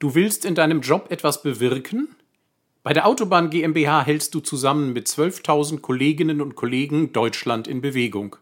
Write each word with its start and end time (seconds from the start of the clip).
Du 0.00 0.14
willst 0.14 0.44
in 0.46 0.54
deinem 0.54 0.80
Job 0.80 1.08
etwas 1.10 1.42
bewirken? 1.42 2.16
Bei 2.82 2.94
der 2.94 3.06
Autobahn 3.06 3.50
GmbH 3.50 4.06
hältst 4.06 4.34
du 4.34 4.40
zusammen 4.40 4.94
mit 4.94 5.06
12.000 5.06 5.80
Kolleginnen 5.80 6.40
und 6.40 6.56
Kollegen 6.56 7.12
Deutschland 7.12 7.68
in 7.68 7.82
Bewegung. 7.82 8.36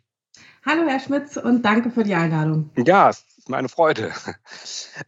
Hallo, 0.66 0.86
Herr 0.86 1.00
Schmitz, 1.00 1.38
und 1.38 1.62
danke 1.62 1.90
für 1.90 2.04
die 2.04 2.14
Einladung. 2.14 2.70
Ja, 2.76 3.08
es 3.08 3.24
ist 3.38 3.48
meine 3.48 3.68
Freude. 3.68 4.12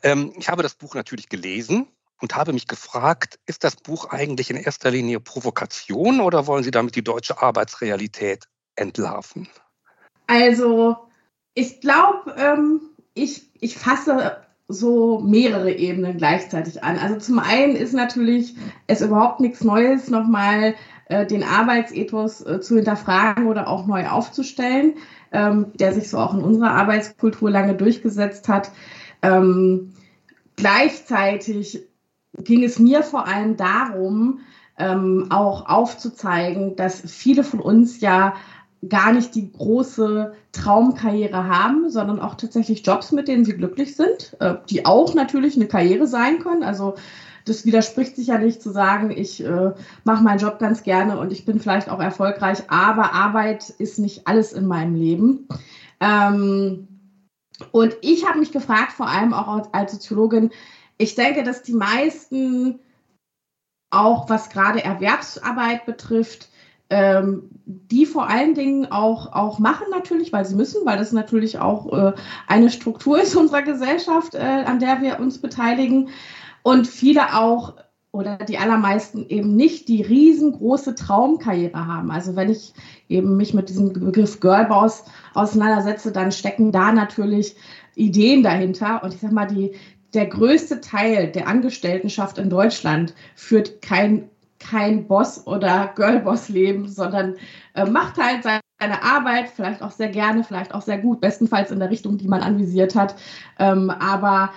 Ähm, 0.03 0.33
ich 0.39 0.49
habe 0.49 0.63
das 0.63 0.75
Buch 0.75 0.95
natürlich 0.95 1.29
gelesen 1.29 1.89
und 2.21 2.37
habe 2.37 2.53
mich 2.53 2.67
gefragt, 2.67 3.39
ist 3.47 3.65
das 3.65 3.77
Buch 3.77 4.11
eigentlich 4.11 4.51
in 4.51 4.57
erster 4.57 4.91
Linie 4.91 5.21
Provokation 5.21 6.21
oder 6.21 6.47
wollen 6.47 6.65
Sie 6.65 6.71
damit 6.71 6.97
die 6.97 7.05
deutsche 7.05 7.41
Arbeitsrealität 7.41 8.45
entlarven? 8.77 9.49
Also, 10.27 10.97
ich 11.55 11.81
glaube, 11.81 12.35
ähm, 12.37 12.81
ich, 13.15 13.51
ich 13.61 13.77
fasse 13.77 14.37
so 14.69 15.19
mehrere 15.19 15.73
Ebenen 15.73 16.17
gleichzeitig 16.17 16.85
an. 16.85 16.97
Also 16.97 17.19
zum 17.19 17.41
einen 17.41 17.75
ist 17.75 17.93
natürlich 17.93 18.55
es 18.87 19.01
überhaupt 19.01 19.41
nichts 19.41 19.65
Neues, 19.65 20.09
nochmal 20.09 20.75
äh, 21.07 21.27
den 21.27 21.43
Arbeitsethos 21.43 22.47
äh, 22.47 22.61
zu 22.61 22.77
hinterfragen 22.77 23.49
oder 23.49 23.67
auch 23.67 23.87
neu 23.87 24.07
aufzustellen, 24.07 24.95
ähm, 25.33 25.73
der 25.75 25.93
sich 25.93 26.09
so 26.09 26.19
auch 26.19 26.35
in 26.35 26.43
unserer 26.43 26.71
Arbeitskultur 26.71 27.51
lange 27.51 27.75
durchgesetzt 27.75 28.49
hat. 28.49 28.71
Ähm, 29.23 29.93
gleichzeitig 30.55 31.90
ging 32.39 32.65
es 32.65 32.79
mir 32.79 33.03
vor 33.03 33.27
allem 33.27 33.57
darum, 33.57 34.41
ähm, 34.79 35.27
auch 35.31 35.67
aufzuzeigen, 35.67 36.77
dass 36.77 37.01
viele 37.01 37.45
von 37.45 37.61
uns 37.61 38.01
ja 38.01 38.35
gar 38.89 39.13
nicht 39.13 39.35
die 39.35 39.53
große 39.53 40.33
Traumkarriere 40.53 41.47
haben, 41.47 41.91
sondern 41.91 42.19
auch 42.19 42.35
tatsächlich 42.35 42.87
Jobs, 42.87 43.13
mit 43.13 43.29
denen 43.29 43.45
sie 43.45 43.57
glücklich 43.57 43.95
sind, 43.95 44.37
äh, 44.41 44.55
die 44.71 44.87
auch 44.87 45.15
natürlich 45.15 45.57
eine 45.57 45.67
Karriere 45.67 46.07
sein 46.07 46.39
können. 46.39 46.63
Also 46.63 46.95
das 47.45 47.67
widerspricht 47.67 48.17
sich 48.17 48.29
ja 48.29 48.39
nicht 48.39 48.63
zu 48.63 48.71
sagen, 48.71 49.11
ich 49.11 49.45
äh, 49.45 49.73
mache 50.05 50.25
meinen 50.25 50.39
Job 50.39 50.59
ganz 50.59 50.83
gerne 50.83 51.19
und 51.19 51.33
ich 51.33 51.45
bin 51.45 51.61
vielleicht 51.61 51.91
auch 51.91 52.01
erfolgreich, 52.01 52.63
aber 52.69 53.13
Arbeit 53.13 53.69
ist 53.69 53.99
nicht 53.99 54.27
alles 54.27 54.53
in 54.53 54.67
meinem 54.67 54.95
Leben. 54.95 55.49
Ähm, 56.01 56.89
und 57.73 57.97
ich 58.01 58.27
habe 58.27 58.39
mich 58.39 58.53
gefragt, 58.53 58.93
vor 58.93 59.09
allem 59.09 59.35
auch 59.35 59.69
als 59.73 59.93
Soziologin, 59.93 60.51
ich 61.01 61.15
denke, 61.15 61.43
dass 61.43 61.63
die 61.63 61.73
meisten, 61.73 62.79
auch 63.91 64.29
was 64.29 64.51
gerade 64.51 64.85
Erwerbsarbeit 64.85 65.87
betrifft, 65.87 66.49
ähm, 66.91 67.49
die 67.65 68.05
vor 68.05 68.29
allen 68.29 68.55
Dingen 68.55 68.91
auch, 68.93 69.33
auch 69.33 69.59
machen 69.59 69.87
natürlich, 69.91 70.33
weil 70.33 70.45
sie 70.45 70.57
müssen, 70.57 70.85
weil 70.85 70.99
das 70.99 71.13
natürlich 71.13 71.59
auch 71.59 71.93
äh, 71.93 72.13
eine 72.47 72.71
Struktur 72.71 73.21
ist 73.21 73.35
unserer 73.35 73.63
Gesellschaft, 73.63 74.35
äh, 74.35 74.39
an 74.39 74.79
der 74.79 75.01
wir 75.01 75.21
uns 75.21 75.39
beteiligen. 75.39 76.11
Und 76.63 76.87
viele 76.87 77.35
auch 77.39 77.75
oder 78.13 78.37
die 78.39 78.59
allermeisten 78.59 79.25
eben 79.29 79.55
nicht 79.55 79.89
die 79.89 80.03
riesengroße 80.03 80.97
Traumkarriere 80.97 81.87
haben. 81.87 82.11
Also 82.11 82.35
wenn 82.35 82.51
ich 82.51 82.75
eben 83.09 83.37
mich 83.37 83.55
mit 83.55 83.69
diesem 83.69 83.93
Begriff 83.93 84.41
Girlboss 84.41 85.05
auseinandersetze, 85.35 86.11
dann 86.11 86.33
stecken 86.33 86.73
da 86.73 86.93
natürlich 86.93 87.55
Ideen 87.95 88.43
dahinter. 88.43 89.03
Und 89.05 89.15
ich 89.15 89.21
sag 89.21 89.31
mal, 89.31 89.47
die, 89.47 89.73
der 90.15 90.27
größte 90.27 90.81
Teil 90.81 91.31
der 91.31 91.49
Angestelltenschaft 91.49 92.39
in 92.39 92.51
Deutschland 92.51 93.15
führt 93.37 93.83
kein, 93.83 94.29
kein 94.59 95.07
Boss- 95.07 95.47
oder 95.47 95.93
Girlboss-Leben, 95.95 96.89
sondern 96.89 97.37
äh, 97.75 97.85
macht 97.85 98.19
halt 98.19 98.43
seine 98.43 99.03
Arbeit, 99.03 99.51
vielleicht 99.55 99.83
auch 99.83 99.93
sehr 99.93 100.09
gerne, 100.09 100.45
vielleicht 100.45 100.75
auch 100.75 100.83
sehr 100.83 100.99
gut, 100.99 101.21
bestenfalls 101.21 101.71
in 101.71 101.79
der 101.79 101.91
Richtung, 101.91 102.19
die 102.19 102.29
man 102.29 102.43
anvisiert 102.43 102.95
hat. 102.95 103.15
Ähm, 103.59 103.91
aber 103.91 104.51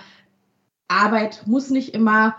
Arbeit 0.88 1.42
muss 1.46 1.70
nicht 1.70 1.94
immer 1.94 2.36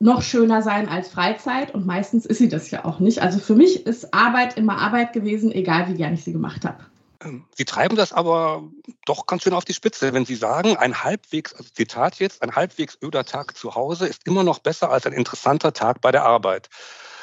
noch 0.00 0.22
schöner 0.22 0.62
sein 0.62 0.88
als 0.88 1.08
Freizeit 1.08 1.74
und 1.74 1.86
meistens 1.86 2.24
ist 2.24 2.38
sie 2.38 2.48
das 2.48 2.70
ja 2.70 2.84
auch 2.84 3.00
nicht. 3.00 3.20
Also 3.20 3.38
für 3.40 3.56
mich 3.56 3.86
ist 3.86 4.14
Arbeit 4.14 4.56
immer 4.56 4.78
Arbeit 4.78 5.12
gewesen, 5.12 5.50
egal 5.50 5.88
wie 5.88 5.94
gern 5.94 6.14
ich 6.14 6.24
sie 6.24 6.32
gemacht 6.32 6.64
habe. 6.64 6.78
Ähm, 7.22 7.46
sie 7.56 7.64
treiben 7.64 7.96
das 7.96 8.12
aber 8.12 8.62
doch 9.04 9.26
ganz 9.26 9.42
schön 9.42 9.54
auf 9.54 9.64
die 9.64 9.74
Spitze, 9.74 10.12
wenn 10.12 10.24
Sie 10.24 10.36
sagen, 10.36 10.76
ein 10.76 11.02
halbwegs, 11.02 11.52
also 11.54 11.68
Zitat 11.70 12.16
jetzt, 12.20 12.42
ein 12.42 12.54
halbwegs 12.54 12.98
öder 13.02 13.24
Tag 13.24 13.56
zu 13.56 13.74
Hause 13.74 14.06
ist 14.06 14.26
immer 14.26 14.44
noch 14.44 14.60
besser 14.60 14.90
als 14.90 15.06
ein 15.06 15.12
interessanter 15.12 15.72
Tag 15.72 16.00
bei 16.00 16.12
der 16.12 16.24
Arbeit. 16.24 16.68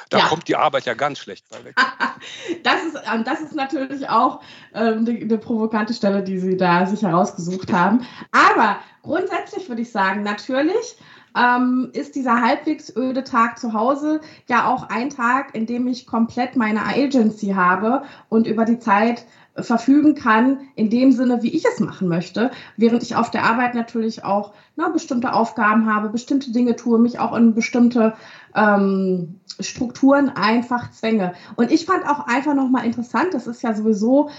Da 0.09 0.19
ja. 0.19 0.27
kommt 0.27 0.47
die 0.47 0.55
Arbeit 0.55 0.85
ja 0.85 0.93
ganz 0.93 1.19
schlecht 1.19 1.49
bei 1.49 1.63
weg. 1.63 1.75
das, 2.63 2.83
ist, 2.83 2.97
ähm, 3.11 3.23
das 3.23 3.41
ist 3.41 3.55
natürlich 3.55 4.07
auch 4.09 4.41
ähm, 4.73 4.99
eine, 4.99 5.19
eine 5.19 5.37
provokante 5.37 5.93
Stelle, 5.93 6.23
die 6.23 6.39
Sie 6.39 6.57
da 6.57 6.85
sich 6.85 7.01
herausgesucht 7.01 7.71
haben. 7.73 8.05
Aber 8.31 8.77
grundsätzlich 9.01 9.67
würde 9.67 9.81
ich 9.81 9.91
sagen, 9.91 10.23
natürlich 10.23 10.97
ähm, 11.35 11.89
ist 11.93 12.15
dieser 12.15 12.41
halbwegs 12.41 12.95
öde 12.95 13.23
Tag 13.23 13.57
zu 13.57 13.73
Hause 13.73 14.21
ja 14.47 14.67
auch 14.67 14.89
ein 14.89 15.09
Tag, 15.09 15.55
in 15.55 15.65
dem 15.65 15.87
ich 15.87 16.05
komplett 16.05 16.55
meine 16.55 16.85
Agency 16.85 17.49
habe 17.49 18.03
und 18.29 18.47
über 18.47 18.65
die 18.65 18.79
Zeit 18.79 19.25
verfügen 19.57 20.15
kann, 20.15 20.59
in 20.75 20.89
dem 20.89 21.11
Sinne, 21.11 21.41
wie 21.41 21.55
ich 21.55 21.65
es 21.65 21.79
machen 21.79 22.07
möchte, 22.07 22.51
während 22.77 23.03
ich 23.03 23.15
auf 23.15 23.31
der 23.31 23.43
Arbeit 23.43 23.73
natürlich 23.73 24.23
auch 24.23 24.53
na, 24.75 24.89
bestimmte 24.89 25.33
Aufgaben 25.33 25.93
habe, 25.93 26.09
bestimmte 26.09 26.51
Dinge 26.51 26.75
tue, 26.75 26.99
mich 26.99 27.19
auch 27.19 27.35
in 27.35 27.53
bestimmte 27.53 28.13
ähm, 28.53 29.39
Strukturen 29.59 30.29
einfach 30.29 30.91
zwänge. 30.91 31.33
Und 31.55 31.71
ich 31.71 31.85
fand 31.85 32.07
auch 32.07 32.27
einfach 32.27 32.53
nochmal 32.53 32.85
interessant, 32.85 33.33
das 33.33 33.47
ist 33.47 33.63
ja 33.63 33.73
sowieso 33.73 34.29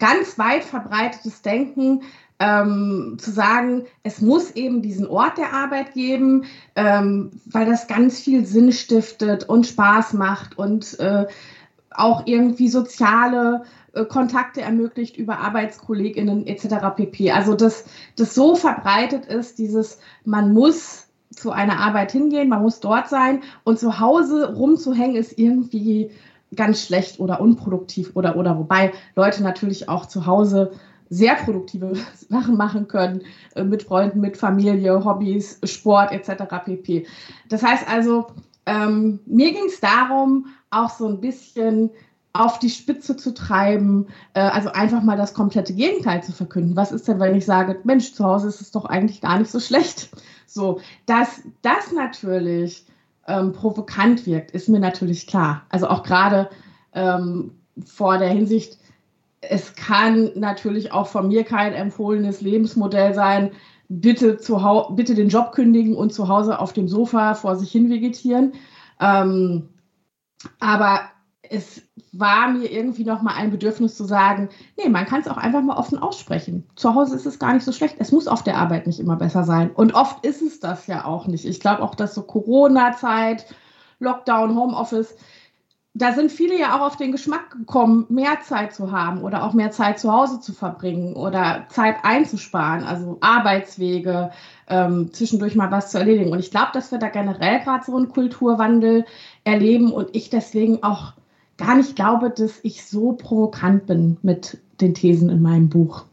ganz 0.00 0.38
weit 0.38 0.64
verbreitetes 0.64 1.42
Denken, 1.42 2.02
ähm, 2.40 3.16
zu 3.20 3.30
sagen, 3.30 3.84
es 4.02 4.20
muss 4.20 4.50
eben 4.50 4.82
diesen 4.82 5.06
Ort 5.06 5.38
der 5.38 5.52
Arbeit 5.52 5.94
geben, 5.94 6.46
ähm, 6.74 7.30
weil 7.46 7.66
das 7.66 7.86
ganz 7.86 8.18
viel 8.18 8.44
Sinn 8.44 8.72
stiftet 8.72 9.48
und 9.48 9.68
Spaß 9.68 10.14
macht 10.14 10.58
und 10.58 10.98
äh, 10.98 11.26
auch 11.94 12.26
irgendwie 12.26 12.68
soziale 12.68 13.64
äh, 13.92 14.04
Kontakte 14.04 14.60
ermöglicht 14.60 15.16
über 15.16 15.38
Arbeitskolleginnen 15.38 16.46
etc. 16.46 16.96
pp. 16.96 17.30
Also 17.30 17.54
dass 17.54 17.84
das 18.16 18.34
so 18.34 18.56
verbreitet 18.56 19.26
ist, 19.26 19.58
dieses 19.58 19.98
man 20.24 20.52
muss 20.52 21.06
zu 21.30 21.50
einer 21.50 21.80
Arbeit 21.80 22.12
hingehen, 22.12 22.48
man 22.48 22.62
muss 22.62 22.80
dort 22.80 23.08
sein 23.08 23.42
und 23.64 23.78
zu 23.78 23.98
Hause 23.98 24.54
rumzuhängen 24.54 25.16
ist 25.16 25.38
irgendwie 25.38 26.10
ganz 26.54 26.84
schlecht 26.84 27.18
oder 27.18 27.40
unproduktiv 27.40 28.12
oder 28.14 28.36
oder 28.36 28.58
wobei 28.58 28.92
Leute 29.16 29.42
natürlich 29.42 29.88
auch 29.88 30.06
zu 30.06 30.26
Hause 30.26 30.72
sehr 31.08 31.34
produktive 31.34 31.92
Sachen 32.28 32.56
machen 32.56 32.88
können 32.88 33.22
äh, 33.54 33.64
mit 33.64 33.84
Freunden, 33.84 34.20
mit 34.20 34.36
Familie, 34.36 35.04
Hobbys, 35.04 35.60
Sport 35.64 36.12
etc. 36.12 36.44
pp. 36.64 37.06
Das 37.48 37.62
heißt 37.62 37.88
also, 37.88 38.26
ähm, 38.66 39.20
mir 39.26 39.52
ging 39.52 39.66
es 39.66 39.80
darum, 39.80 40.46
auch 40.70 40.90
so 40.90 41.06
ein 41.06 41.20
bisschen 41.20 41.90
auf 42.32 42.58
die 42.58 42.70
Spitze 42.70 43.16
zu 43.16 43.32
treiben, 43.32 44.08
äh, 44.34 44.40
also 44.40 44.70
einfach 44.70 45.02
mal 45.02 45.16
das 45.16 45.34
komplette 45.34 45.72
Gegenteil 45.72 46.22
zu 46.22 46.32
verkünden. 46.32 46.76
Was 46.76 46.90
ist 46.90 47.06
denn, 47.06 47.20
wenn 47.20 47.36
ich 47.36 47.46
sage, 47.46 47.78
Mensch, 47.84 48.12
zu 48.12 48.24
Hause 48.24 48.48
ist 48.48 48.60
es 48.60 48.72
doch 48.72 48.84
eigentlich 48.84 49.20
gar 49.20 49.38
nicht 49.38 49.50
so 49.50 49.60
schlecht? 49.60 50.10
So, 50.46 50.80
dass 51.06 51.42
das 51.62 51.90
natürlich 51.90 52.86
ähm, 53.26 53.52
provokant 53.52 54.24
wirkt, 54.24 54.52
ist 54.52 54.68
mir 54.68 54.78
natürlich 54.78 55.26
klar. 55.26 55.62
Also 55.68 55.88
auch 55.88 56.04
gerade 56.04 56.48
ähm, 56.92 57.58
vor 57.84 58.18
der 58.18 58.28
Hinsicht, 58.28 58.78
es 59.40 59.74
kann 59.74 60.30
natürlich 60.36 60.92
auch 60.92 61.08
von 61.08 61.26
mir 61.26 61.42
kein 61.42 61.72
empfohlenes 61.72 62.40
Lebensmodell 62.40 63.14
sein, 63.14 63.50
bitte, 64.00 64.38
zu 64.38 64.60
bitte 64.90 65.14
den 65.14 65.28
Job 65.28 65.52
kündigen 65.52 65.96
und 65.96 66.12
zu 66.12 66.28
Hause 66.28 66.58
auf 66.58 66.72
dem 66.72 66.88
Sofa 66.88 67.34
vor 67.34 67.56
sich 67.56 67.70
hin 67.70 67.90
vegetieren. 67.90 68.52
Ähm, 69.00 69.68
aber 70.60 71.00
es 71.42 71.82
war 72.12 72.48
mir 72.48 72.70
irgendwie 72.70 73.04
noch 73.04 73.22
mal 73.22 73.34
ein 73.34 73.50
Bedürfnis 73.50 73.96
zu 73.96 74.04
sagen, 74.04 74.48
nee, 74.76 74.88
man 74.88 75.04
kann 75.04 75.20
es 75.20 75.28
auch 75.28 75.36
einfach 75.36 75.62
mal 75.62 75.76
offen 75.76 75.98
aussprechen. 75.98 76.64
Zu 76.76 76.94
Hause 76.94 77.16
ist 77.16 77.26
es 77.26 77.38
gar 77.38 77.52
nicht 77.52 77.64
so 77.64 77.72
schlecht. 77.72 77.96
Es 77.98 78.12
muss 78.12 78.28
auf 78.28 78.42
der 78.42 78.56
Arbeit 78.56 78.86
nicht 78.86 79.00
immer 79.00 79.16
besser 79.16 79.44
sein. 79.44 79.70
Und 79.70 79.94
oft 79.94 80.24
ist 80.24 80.42
es 80.42 80.60
das 80.60 80.86
ja 80.86 81.04
auch 81.04 81.26
nicht. 81.26 81.44
Ich 81.44 81.60
glaube 81.60 81.82
auch, 81.82 81.94
dass 81.94 82.14
so 82.14 82.22
Corona-Zeit, 82.22 83.46
Lockdown, 83.98 84.54
Homeoffice, 84.56 85.16
da 85.96 86.12
sind 86.12 86.32
viele 86.32 86.58
ja 86.58 86.76
auch 86.76 86.84
auf 86.84 86.96
den 86.96 87.12
Geschmack 87.12 87.52
gekommen, 87.52 88.06
mehr 88.08 88.40
Zeit 88.42 88.74
zu 88.74 88.90
haben 88.90 89.22
oder 89.22 89.44
auch 89.44 89.52
mehr 89.52 89.70
Zeit 89.70 90.00
zu 90.00 90.12
Hause 90.12 90.40
zu 90.40 90.52
verbringen 90.52 91.14
oder 91.14 91.66
Zeit 91.68 91.98
einzusparen, 92.02 92.82
also 92.82 93.18
Arbeitswege, 93.20 94.32
ähm, 94.68 95.12
zwischendurch 95.12 95.54
mal 95.54 95.70
was 95.70 95.92
zu 95.92 95.98
erledigen. 95.98 96.32
Und 96.32 96.40
ich 96.40 96.50
glaube, 96.50 96.70
dass 96.74 96.90
wir 96.90 96.98
da 96.98 97.08
generell 97.10 97.60
gerade 97.60 97.84
so 97.84 97.96
einen 97.96 98.08
Kulturwandel 98.08 99.04
erleben 99.44 99.92
und 99.92 100.08
ich 100.16 100.30
deswegen 100.30 100.82
auch 100.82 101.12
gar 101.58 101.76
nicht 101.76 101.94
glaube, 101.94 102.30
dass 102.30 102.58
ich 102.64 102.84
so 102.84 103.12
provokant 103.12 103.86
bin 103.86 104.16
mit 104.22 104.58
den 104.80 104.94
Thesen 104.94 105.30
in 105.30 105.42
meinem 105.42 105.68
Buch. 105.68 106.06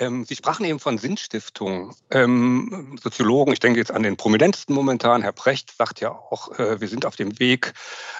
Ähm, 0.00 0.24
Sie 0.24 0.34
sprachen 0.34 0.64
eben 0.64 0.80
von 0.80 0.96
Sinnstiftung. 0.96 1.94
Ähm, 2.10 2.98
Soziologen, 3.00 3.52
ich 3.52 3.60
denke 3.60 3.78
jetzt 3.78 3.92
an 3.92 4.02
den 4.02 4.16
prominentesten 4.16 4.74
momentan, 4.74 5.20
Herr 5.20 5.32
Precht 5.32 5.76
sagt 5.76 6.00
ja 6.00 6.10
auch, 6.10 6.58
äh, 6.58 6.80
wir 6.80 6.88
sind 6.88 7.04
auf 7.04 7.16
dem 7.16 7.38
Weg 7.38 7.74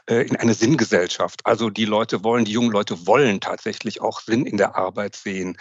äh, 0.06 0.26
in 0.26 0.36
eine 0.36 0.52
Sinngesellschaft. 0.52 1.40
Also 1.46 1.70
die 1.70 1.86
Leute 1.86 2.22
wollen, 2.22 2.44
die 2.44 2.52
jungen 2.52 2.70
Leute 2.70 3.06
wollen 3.06 3.40
tatsächlich 3.40 4.02
auch 4.02 4.20
Sinn 4.20 4.44
in 4.44 4.58
der 4.58 4.76
Arbeit 4.76 5.16
sehen. 5.16 5.56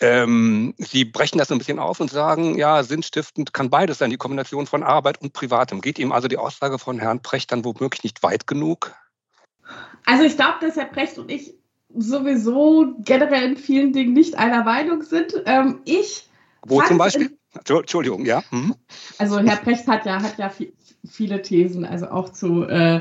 Ähm, 0.00 0.74
Sie 0.76 1.04
brechen 1.04 1.38
das 1.38 1.52
ein 1.52 1.58
bisschen 1.58 1.78
auf 1.78 2.00
und 2.00 2.10
sagen, 2.10 2.58
ja, 2.58 2.82
sinnstiftend 2.82 3.54
kann 3.54 3.70
beides 3.70 3.98
sein, 3.98 4.10
die 4.10 4.16
Kombination 4.16 4.66
von 4.66 4.82
Arbeit 4.82 5.20
und 5.20 5.34
Privatem. 5.34 5.80
Geht 5.80 6.00
ihm 6.00 6.10
also 6.10 6.26
die 6.26 6.38
Aussage 6.38 6.80
von 6.80 6.98
Herrn 6.98 7.22
Precht 7.22 7.52
dann 7.52 7.64
womöglich 7.64 8.02
nicht 8.02 8.24
weit 8.24 8.48
genug? 8.48 8.92
Also 10.04 10.24
ich 10.24 10.34
glaube, 10.34 10.58
dass 10.60 10.74
Herr 10.74 10.86
Precht 10.86 11.16
und 11.18 11.30
ich 11.30 11.54
sowieso 11.96 12.94
generell 12.98 13.50
in 13.50 13.56
vielen 13.56 13.92
Dingen 13.92 14.12
nicht 14.12 14.38
einer 14.38 14.64
Meinung 14.64 15.02
sind. 15.02 15.34
Ähm, 15.46 15.80
ich. 15.84 16.28
Wo 16.66 16.82
zum 16.82 16.98
Beispiel? 16.98 17.36
Entschuldigung, 17.68 18.24
ja. 18.24 18.42
Mhm. 18.50 18.74
Also 19.18 19.40
Herr 19.40 19.56
Precht 19.56 19.88
hat 19.88 20.06
ja, 20.06 20.22
hat 20.22 20.38
ja 20.38 20.50
viel, 20.50 20.72
viele 21.08 21.42
Thesen, 21.42 21.84
also 21.84 22.08
auch 22.08 22.28
zu, 22.30 22.64
äh, 22.64 23.00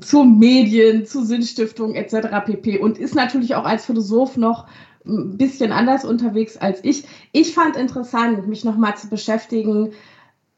zu 0.00 0.24
Medien, 0.24 1.04
zu 1.04 1.24
Sinnstiftung 1.24 1.94
etc. 1.94 2.28
pp. 2.46 2.78
Und 2.78 2.98
ist 2.98 3.14
natürlich 3.14 3.54
auch 3.54 3.64
als 3.64 3.84
Philosoph 3.84 4.36
noch 4.36 4.66
ein 5.04 5.36
bisschen 5.36 5.72
anders 5.72 6.04
unterwegs 6.04 6.56
als 6.56 6.80
ich. 6.82 7.04
Ich 7.32 7.54
fand 7.54 7.76
interessant, 7.76 8.46
mich 8.46 8.64
nochmal 8.64 8.96
zu 8.96 9.08
beschäftigen 9.08 9.92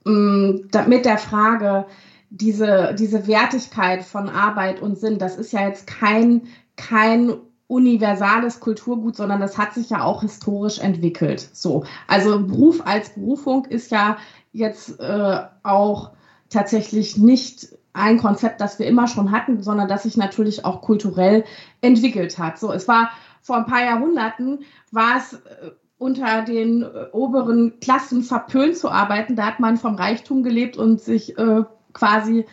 mh, 0.05 0.85
mit 0.87 1.05
der 1.05 1.19
Frage, 1.19 1.87
diese, 2.31 2.95
diese 2.99 3.27
Wertigkeit 3.27 4.05
von 4.05 4.29
Arbeit 4.29 4.83
und 4.83 4.99
Sinn, 4.99 5.19
das 5.19 5.37
ist 5.37 5.53
ja 5.53 5.67
jetzt 5.69 5.87
kein 5.87 6.43
kein 6.77 7.35
universales 7.67 8.61
Kulturgut, 8.61 9.17
sondern 9.17 9.41
das 9.41 9.57
hat 9.59 9.75
sich 9.75 9.91
ja 9.91 10.03
auch 10.05 10.23
historisch 10.23 10.79
entwickelt. 10.79 11.49
So, 11.53 11.85
also 12.07 12.41
Beruf 12.41 12.87
als 12.87 13.11
Berufung 13.15 13.65
ist 13.65 13.91
ja 13.91 14.17
jetzt 14.53 15.01
äh, 15.01 15.41
auch 15.63 16.11
tatsächlich 16.51 17.17
nicht 17.17 17.69
ein 17.95 18.19
Konzept, 18.19 18.61
das 18.61 18.79
wir 18.79 18.87
immer 18.87 19.07
schon 19.09 19.31
hatten, 19.31 19.63
sondern 19.63 19.89
das 19.89 20.03
sich 20.03 20.17
natürlich 20.17 20.65
auch 20.65 20.83
kulturell 20.83 21.45
entwickelt 21.81 22.39
hat. 22.39 22.59
So, 22.59 22.73
es 22.73 22.87
war 22.87 23.11
vor 23.41 23.57
ein 23.57 23.67
paar 23.67 23.85
Jahrhunderten 23.85 24.61
war 24.91 25.19
es 25.19 25.35
äh, 25.35 25.71
unter 25.99 26.43
den 26.43 26.83
äh, 26.83 27.07
oberen 27.13 27.79
Klassen 27.81 28.23
verpönt 28.23 28.77
zu 28.77 28.91
arbeiten. 28.91 29.37
Da 29.37 29.47
hat 29.47 29.61
man 29.61 29.77
vom 29.77 29.95
Reichtum 29.95 30.43
gelebt 30.43 30.77
und 30.77 31.01
sich 31.01 31.39
äh, 31.39 31.63
quasi 31.93 32.47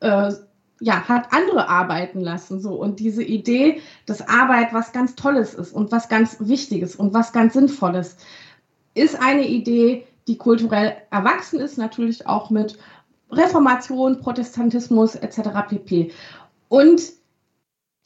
äh, 0.00 0.32
ja, 0.84 1.08
hat 1.08 1.32
andere 1.32 1.68
arbeiten 1.68 2.20
lassen. 2.20 2.60
So. 2.60 2.74
Und 2.74 3.00
diese 3.00 3.22
Idee, 3.22 3.80
dass 4.04 4.28
Arbeit 4.28 4.74
was 4.74 4.92
ganz 4.92 5.14
Tolles 5.14 5.54
ist 5.54 5.72
und 5.72 5.90
was 5.90 6.10
ganz 6.10 6.36
Wichtiges 6.40 6.94
und 6.94 7.14
was 7.14 7.32
ganz 7.32 7.54
Sinnvolles, 7.54 8.16
ist 8.94 9.20
eine 9.20 9.48
Idee, 9.48 10.06
die 10.28 10.36
kulturell 10.36 10.94
erwachsen 11.10 11.58
ist, 11.58 11.78
natürlich 11.78 12.26
auch 12.26 12.50
mit 12.50 12.78
Reformation, 13.30 14.20
Protestantismus 14.20 15.14
etc. 15.14 15.40
pp. 15.68 16.12
Und 16.68 17.02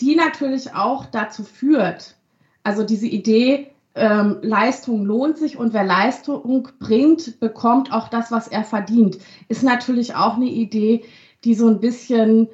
die 0.00 0.14
natürlich 0.14 0.72
auch 0.72 1.06
dazu 1.06 1.42
führt, 1.42 2.14
also 2.62 2.84
diese 2.84 3.08
Idee, 3.08 3.72
ähm, 3.96 4.38
Leistung 4.42 5.04
lohnt 5.04 5.36
sich 5.36 5.56
und 5.56 5.72
wer 5.72 5.84
Leistung 5.84 6.68
bringt, 6.78 7.40
bekommt 7.40 7.92
auch 7.92 8.08
das, 8.08 8.30
was 8.30 8.46
er 8.46 8.62
verdient, 8.62 9.18
ist 9.48 9.64
natürlich 9.64 10.14
auch 10.14 10.36
eine 10.36 10.46
Idee, 10.46 11.02
die 11.44 11.54
so 11.54 11.68
ein 11.68 11.80
bisschen 11.80 12.48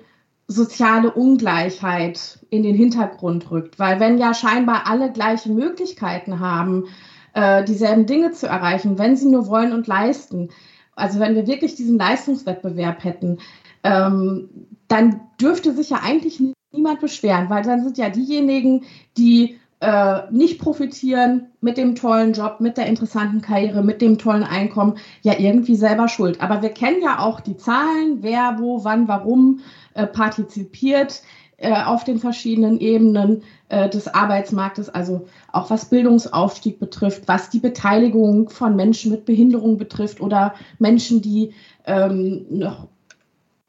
soziale 0.46 1.10
Ungleichheit 1.12 2.38
in 2.50 2.62
den 2.62 2.74
Hintergrund 2.74 3.50
rückt. 3.50 3.78
Weil 3.78 4.00
wenn 4.00 4.18
ja 4.18 4.34
scheinbar 4.34 4.86
alle 4.86 5.10
gleiche 5.10 5.50
Möglichkeiten 5.50 6.40
haben, 6.40 6.84
äh, 7.32 7.64
dieselben 7.64 8.06
Dinge 8.06 8.32
zu 8.32 8.46
erreichen, 8.46 8.98
wenn 8.98 9.16
sie 9.16 9.28
nur 9.28 9.48
wollen 9.48 9.72
und 9.72 9.86
leisten, 9.86 10.50
also 10.94 11.18
wenn 11.18 11.34
wir 11.34 11.46
wirklich 11.46 11.74
diesen 11.74 11.98
Leistungswettbewerb 11.98 13.02
hätten, 13.04 13.38
ähm, 13.82 14.48
dann 14.88 15.20
dürfte 15.40 15.74
sich 15.74 15.90
ja 15.90 16.00
eigentlich 16.02 16.40
niemand 16.72 17.00
beschweren, 17.00 17.50
weil 17.50 17.62
dann 17.62 17.82
sind 17.82 17.98
ja 17.98 18.10
diejenigen, 18.10 18.84
die 19.16 19.58
äh, 19.80 20.22
nicht 20.30 20.60
profitieren 20.60 21.48
mit 21.60 21.76
dem 21.76 21.94
tollen 21.94 22.32
Job, 22.32 22.60
mit 22.60 22.76
der 22.76 22.86
interessanten 22.86 23.40
Karriere, 23.42 23.82
mit 23.82 24.00
dem 24.00 24.18
tollen 24.18 24.44
Einkommen, 24.44 24.96
ja 25.22 25.38
irgendwie 25.38 25.76
selber 25.76 26.08
schuld. 26.08 26.40
Aber 26.40 26.62
wir 26.62 26.70
kennen 26.70 27.02
ja 27.02 27.18
auch 27.18 27.40
die 27.40 27.56
Zahlen, 27.56 28.18
wer, 28.20 28.56
wo, 28.58 28.84
wann, 28.84 29.08
warum 29.08 29.60
äh, 29.94 30.06
partizipiert 30.06 31.22
äh, 31.56 31.72
auf 31.72 32.04
den 32.04 32.18
verschiedenen 32.18 32.80
Ebenen 32.80 33.42
äh, 33.68 33.88
des 33.88 34.08
Arbeitsmarktes, 34.08 34.88
also 34.88 35.26
auch 35.52 35.70
was 35.70 35.88
Bildungsaufstieg 35.88 36.78
betrifft, 36.78 37.26
was 37.26 37.50
die 37.50 37.60
Beteiligung 37.60 38.50
von 38.50 38.76
Menschen 38.76 39.12
mit 39.12 39.24
Behinderung 39.24 39.78
betrifft 39.78 40.20
oder 40.20 40.54
Menschen, 40.78 41.22
die 41.22 41.54
ähm, 41.86 42.46
noch 42.50 42.88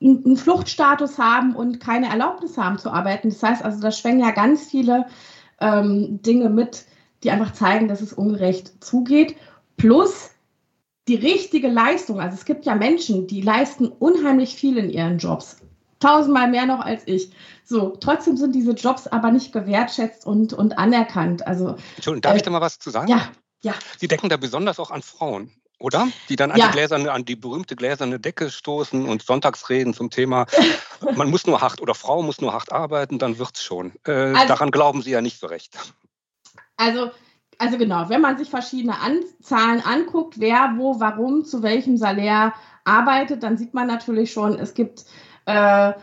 einen 0.01 0.37
Fluchtstatus 0.37 1.17
haben 1.17 1.55
und 1.55 1.79
keine 1.79 2.09
Erlaubnis 2.09 2.57
haben 2.57 2.77
zu 2.77 2.91
arbeiten. 2.91 3.29
Das 3.29 3.41
heißt 3.41 3.63
also, 3.63 3.79
da 3.79 3.91
schwingen 3.91 4.19
ja 4.19 4.31
ganz 4.31 4.65
viele 4.65 5.05
ähm, 5.61 6.21
Dinge 6.21 6.49
mit, 6.49 6.85
die 7.23 7.31
einfach 7.31 7.53
zeigen, 7.53 7.87
dass 7.87 8.01
es 8.01 8.13
ungerecht 8.13 8.83
zugeht. 8.83 9.35
Plus 9.77 10.31
die 11.07 11.15
richtige 11.15 11.67
Leistung. 11.67 12.19
Also 12.19 12.35
es 12.35 12.45
gibt 12.45 12.65
ja 12.65 12.75
Menschen, 12.75 13.27
die 13.27 13.41
leisten 13.41 13.87
unheimlich 13.87 14.55
viel 14.55 14.77
in 14.77 14.89
ihren 14.89 15.17
Jobs. 15.17 15.57
Tausendmal 15.99 16.49
mehr 16.49 16.65
noch 16.65 16.79
als 16.79 17.03
ich. 17.05 17.31
So, 17.63 17.95
trotzdem 17.99 18.37
sind 18.37 18.53
diese 18.53 18.71
Jobs 18.71 19.07
aber 19.07 19.31
nicht 19.31 19.51
gewertschätzt 19.53 20.25
und, 20.25 20.53
und 20.53 20.77
anerkannt. 20.77 21.47
Also, 21.47 21.77
Entschuldigung, 21.95 22.21
darf 22.21 22.33
äh, 22.33 22.37
ich 22.37 22.43
da 22.43 22.51
mal 22.51 22.61
was 22.61 22.79
zu 22.79 22.89
sagen? 22.89 23.07
Ja, 23.07 23.29
ja. 23.61 23.73
Sie 23.97 24.07
denken 24.07 24.29
da 24.29 24.37
besonders 24.37 24.79
auch 24.79 24.91
an 24.91 25.01
Frauen 25.01 25.51
oder? 25.79 26.07
Die 26.29 26.35
dann 26.35 26.51
an, 26.51 26.57
ja. 26.57 26.67
die 26.67 26.73
gläserne, 26.73 27.11
an 27.11 27.25
die 27.25 27.35
berühmte 27.35 27.75
gläserne 27.75 28.19
Decke 28.19 28.49
stoßen 28.49 29.05
und 29.05 29.21
Sonntagsreden 29.23 29.93
zum 29.93 30.09
Thema, 30.09 30.45
man 31.15 31.29
muss 31.29 31.45
nur 31.45 31.61
hart 31.61 31.81
oder 31.81 31.95
Frau 31.95 32.21
muss 32.21 32.41
nur 32.41 32.53
hart 32.53 32.71
arbeiten, 32.71 33.19
dann 33.19 33.37
wird's 33.37 33.63
schon. 33.63 33.93
Äh, 34.05 34.11
also, 34.11 34.47
daran 34.47 34.71
glauben 34.71 35.01
Sie 35.01 35.11
ja 35.11 35.21
nicht 35.21 35.39
so 35.39 35.47
recht. 35.47 35.77
Also, 36.77 37.11
also 37.57 37.77
genau, 37.77 38.09
wenn 38.09 38.21
man 38.21 38.37
sich 38.37 38.49
verschiedene 38.49 38.99
an 38.99 39.19
Zahlen 39.41 39.81
anguckt, 39.81 40.39
wer, 40.39 40.73
wo, 40.77 40.99
warum, 40.99 41.45
zu 41.45 41.61
welchem 41.61 41.97
Salär 41.97 42.53
arbeitet, 42.83 43.43
dann 43.43 43.57
sieht 43.57 43.73
man 43.73 43.87
natürlich 43.87 44.31
schon, 44.31 44.59
es 44.59 44.73
gibt 44.73 45.05
äh, 45.45 45.93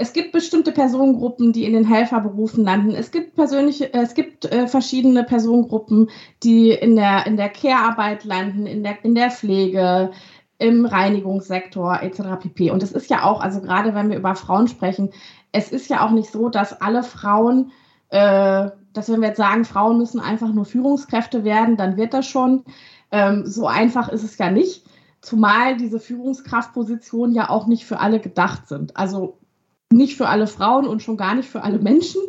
es 0.00 0.14
gibt 0.14 0.32
bestimmte 0.32 0.72
Personengruppen, 0.72 1.52
die 1.52 1.64
in 1.64 1.74
den 1.74 1.84
Helferberufen 1.84 2.64
landen. 2.64 2.94
Es 2.94 3.10
gibt 3.10 3.34
persönliche, 3.34 3.92
äh, 3.92 4.00
es 4.00 4.14
gibt 4.14 4.46
äh, 4.46 4.66
verschiedene 4.66 5.24
Personengruppen, 5.24 6.08
die 6.42 6.70
in 6.70 6.96
der, 6.96 7.26
in 7.26 7.36
der 7.36 7.50
Care-Arbeit 7.50 8.24
landen, 8.24 8.66
in 8.66 8.82
der, 8.82 9.04
in 9.04 9.14
der 9.14 9.30
Pflege, 9.30 10.10
im 10.56 10.86
Reinigungssektor 10.86 12.02
etc. 12.02 12.40
pp. 12.40 12.70
Und 12.70 12.82
es 12.82 12.92
ist 12.92 13.10
ja 13.10 13.24
auch, 13.24 13.40
also 13.40 13.60
gerade 13.60 13.94
wenn 13.94 14.10
wir 14.10 14.16
über 14.16 14.34
Frauen 14.34 14.68
sprechen, 14.68 15.10
es 15.52 15.70
ist 15.70 15.88
ja 15.90 16.06
auch 16.06 16.12
nicht 16.12 16.30
so, 16.30 16.48
dass 16.48 16.80
alle 16.80 17.02
Frauen, 17.02 17.72
äh, 18.08 18.70
dass 18.92 19.10
wenn 19.10 19.20
wir 19.20 19.28
jetzt 19.28 19.38
sagen, 19.38 19.64
Frauen 19.64 19.98
müssen 19.98 20.20
einfach 20.20 20.52
nur 20.52 20.64
Führungskräfte 20.64 21.44
werden, 21.44 21.76
dann 21.76 21.96
wird 21.96 22.14
das 22.14 22.26
schon. 22.26 22.64
Ähm, 23.10 23.44
so 23.46 23.66
einfach 23.66 24.08
ist 24.08 24.22
es 24.22 24.38
ja 24.38 24.50
nicht. 24.50 24.84
Zumal 25.20 25.76
diese 25.76 26.00
Führungskraftpositionen 26.00 27.34
ja 27.34 27.50
auch 27.50 27.66
nicht 27.66 27.84
für 27.84 28.00
alle 28.00 28.20
gedacht 28.20 28.68
sind. 28.68 28.96
Also 28.96 29.38
nicht 29.92 30.16
für 30.16 30.28
alle 30.28 30.46
Frauen 30.46 30.86
und 30.86 31.02
schon 31.02 31.16
gar 31.16 31.34
nicht 31.34 31.48
für 31.48 31.62
alle 31.62 31.78
Menschen. 31.78 32.22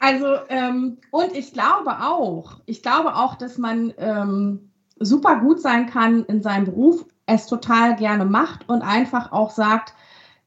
Also, 0.00 0.26
ähm, 0.48 0.98
und 1.10 1.34
ich 1.34 1.52
glaube 1.52 2.00
auch, 2.00 2.60
ich 2.66 2.82
glaube 2.82 3.16
auch, 3.16 3.34
dass 3.34 3.58
man 3.58 3.92
ähm, 3.98 4.70
super 4.98 5.40
gut 5.40 5.60
sein 5.60 5.86
kann 5.86 6.24
in 6.24 6.42
seinem 6.42 6.66
Beruf, 6.66 7.04
es 7.26 7.46
total 7.46 7.96
gerne 7.96 8.24
macht 8.24 8.68
und 8.68 8.82
einfach 8.82 9.32
auch 9.32 9.50
sagt, 9.50 9.94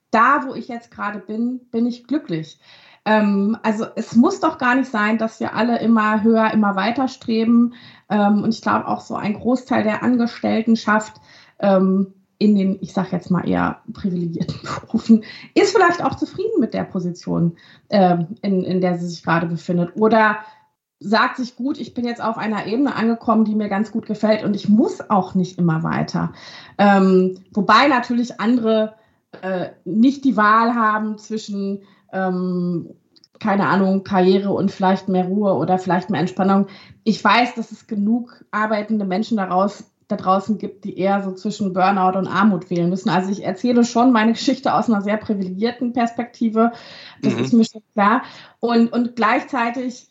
da, 0.09 0.45
wo 0.45 0.55
ich 0.55 0.67
jetzt 0.67 0.91
gerade 0.91 1.19
bin, 1.19 1.61
bin 1.71 1.85
ich 1.85 2.07
glücklich. 2.07 2.59
Ähm, 3.05 3.57
also 3.63 3.85
es 3.95 4.15
muss 4.15 4.39
doch 4.39 4.57
gar 4.57 4.75
nicht 4.75 4.89
sein, 4.89 5.17
dass 5.17 5.39
wir 5.39 5.55
alle 5.55 5.79
immer 5.79 6.23
höher, 6.23 6.51
immer 6.51 6.75
weiter 6.75 7.07
streben. 7.07 7.73
Ähm, 8.09 8.43
und 8.43 8.53
ich 8.53 8.61
glaube 8.61 8.87
auch 8.87 9.01
so 9.01 9.15
ein 9.15 9.33
Großteil 9.33 9.83
der 9.83 10.03
Angestelltenschaft 10.03 11.19
ähm, 11.61 12.13
in 12.37 12.55
den, 12.55 12.79
ich 12.81 12.91
sage 12.91 13.09
jetzt 13.11 13.29
mal 13.29 13.47
eher 13.47 13.81
privilegierten 13.93 14.59
Berufen, 14.81 15.23
ist 15.53 15.75
vielleicht 15.75 16.03
auch 16.03 16.15
zufrieden 16.15 16.59
mit 16.59 16.73
der 16.73 16.83
Position, 16.83 17.55
ähm, 17.89 18.29
in, 18.41 18.63
in 18.63 18.81
der 18.81 18.97
sie 18.97 19.07
sich 19.07 19.23
gerade 19.23 19.45
befindet. 19.45 19.95
Oder 19.95 20.39
sagt 20.99 21.37
sich 21.37 21.55
gut, 21.55 21.79
ich 21.79 21.93
bin 21.93 22.05
jetzt 22.05 22.21
auf 22.21 22.37
einer 22.37 22.65
Ebene 22.65 22.95
angekommen, 22.95 23.45
die 23.45 23.55
mir 23.55 23.69
ganz 23.69 23.91
gut 23.91 24.05
gefällt 24.05 24.43
und 24.43 24.55
ich 24.55 24.69
muss 24.69 25.09
auch 25.09 25.35
nicht 25.35 25.57
immer 25.57 25.83
weiter. 25.83 26.33
Ähm, 26.77 27.39
wobei 27.51 27.87
natürlich 27.87 28.39
andere 28.39 28.93
äh, 29.41 29.69
nicht 29.85 30.25
die 30.25 30.37
Wahl 30.37 30.75
haben 30.75 31.17
zwischen, 31.17 31.83
ähm, 32.11 32.89
keine 33.39 33.67
Ahnung, 33.67 34.03
Karriere 34.03 34.51
und 34.51 34.71
vielleicht 34.71 35.09
mehr 35.09 35.25
Ruhe 35.25 35.53
oder 35.53 35.77
vielleicht 35.77 36.09
mehr 36.09 36.21
Entspannung. 36.21 36.67
Ich 37.03 37.23
weiß, 37.23 37.55
dass 37.55 37.71
es 37.71 37.87
genug 37.87 38.45
arbeitende 38.51 39.05
Menschen 39.05 39.37
daraus 39.37 39.90
da 40.11 40.17
draußen 40.17 40.57
gibt, 40.57 40.83
die 40.83 40.97
eher 40.97 41.23
so 41.23 41.33
zwischen 41.33 41.73
Burnout 41.73 42.17
und 42.17 42.27
Armut 42.27 42.69
wählen 42.69 42.89
müssen. 42.89 43.09
Also 43.09 43.31
ich 43.31 43.43
erzähle 43.43 43.85
schon 43.85 44.11
meine 44.11 44.33
Geschichte 44.33 44.73
aus 44.73 44.89
einer 44.89 45.01
sehr 45.01 45.17
privilegierten 45.17 45.93
Perspektive. 45.93 46.71
Das 47.21 47.35
mhm. 47.35 47.43
ist 47.43 47.53
mir 47.53 47.65
schon 47.65 47.83
klar. 47.93 48.23
Und, 48.59 48.91
und 48.91 49.15
gleichzeitig 49.15 50.09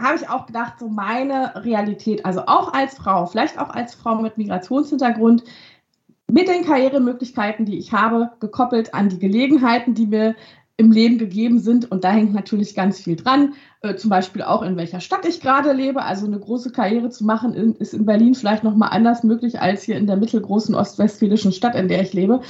habe 0.00 0.16
ich 0.16 0.28
auch 0.28 0.46
gedacht, 0.46 0.74
so 0.78 0.88
meine 0.88 1.64
Realität, 1.64 2.24
also 2.24 2.42
auch 2.46 2.72
als 2.72 2.96
Frau, 2.96 3.26
vielleicht 3.26 3.58
auch 3.58 3.70
als 3.70 3.94
Frau 3.94 4.16
mit 4.16 4.38
Migrationshintergrund, 4.38 5.44
mit 6.26 6.48
den 6.48 6.64
Karrieremöglichkeiten, 6.64 7.66
die 7.66 7.78
ich 7.78 7.92
habe, 7.92 8.30
gekoppelt 8.40 8.94
an 8.94 9.08
die 9.08 9.18
Gelegenheiten, 9.18 9.94
die 9.94 10.06
mir 10.06 10.36
im 10.80 10.90
Leben 10.92 11.18
gegeben 11.18 11.58
sind. 11.58 11.90
Und 11.90 12.04
da 12.04 12.10
hängt 12.10 12.32
natürlich 12.32 12.74
ganz 12.74 13.00
viel 13.00 13.16
dran. 13.16 13.52
Äh, 13.82 13.96
zum 13.96 14.08
Beispiel 14.08 14.42
auch 14.42 14.62
in 14.62 14.76
welcher 14.76 15.00
Stadt 15.00 15.26
ich 15.26 15.40
gerade 15.40 15.72
lebe. 15.72 16.02
Also 16.02 16.26
eine 16.26 16.40
große 16.40 16.72
Karriere 16.72 17.10
zu 17.10 17.24
machen, 17.24 17.52
in, 17.52 17.74
ist 17.74 17.92
in 17.92 18.06
Berlin 18.06 18.34
vielleicht 18.34 18.64
nochmal 18.64 18.88
anders 18.90 19.22
möglich 19.22 19.60
als 19.60 19.82
hier 19.82 19.98
in 19.98 20.06
der 20.06 20.16
mittelgroßen 20.16 20.74
ostwestfälischen 20.74 21.52
Stadt, 21.52 21.74
in 21.74 21.88
der 21.88 22.00
ich 22.00 22.14
lebe. 22.14 22.40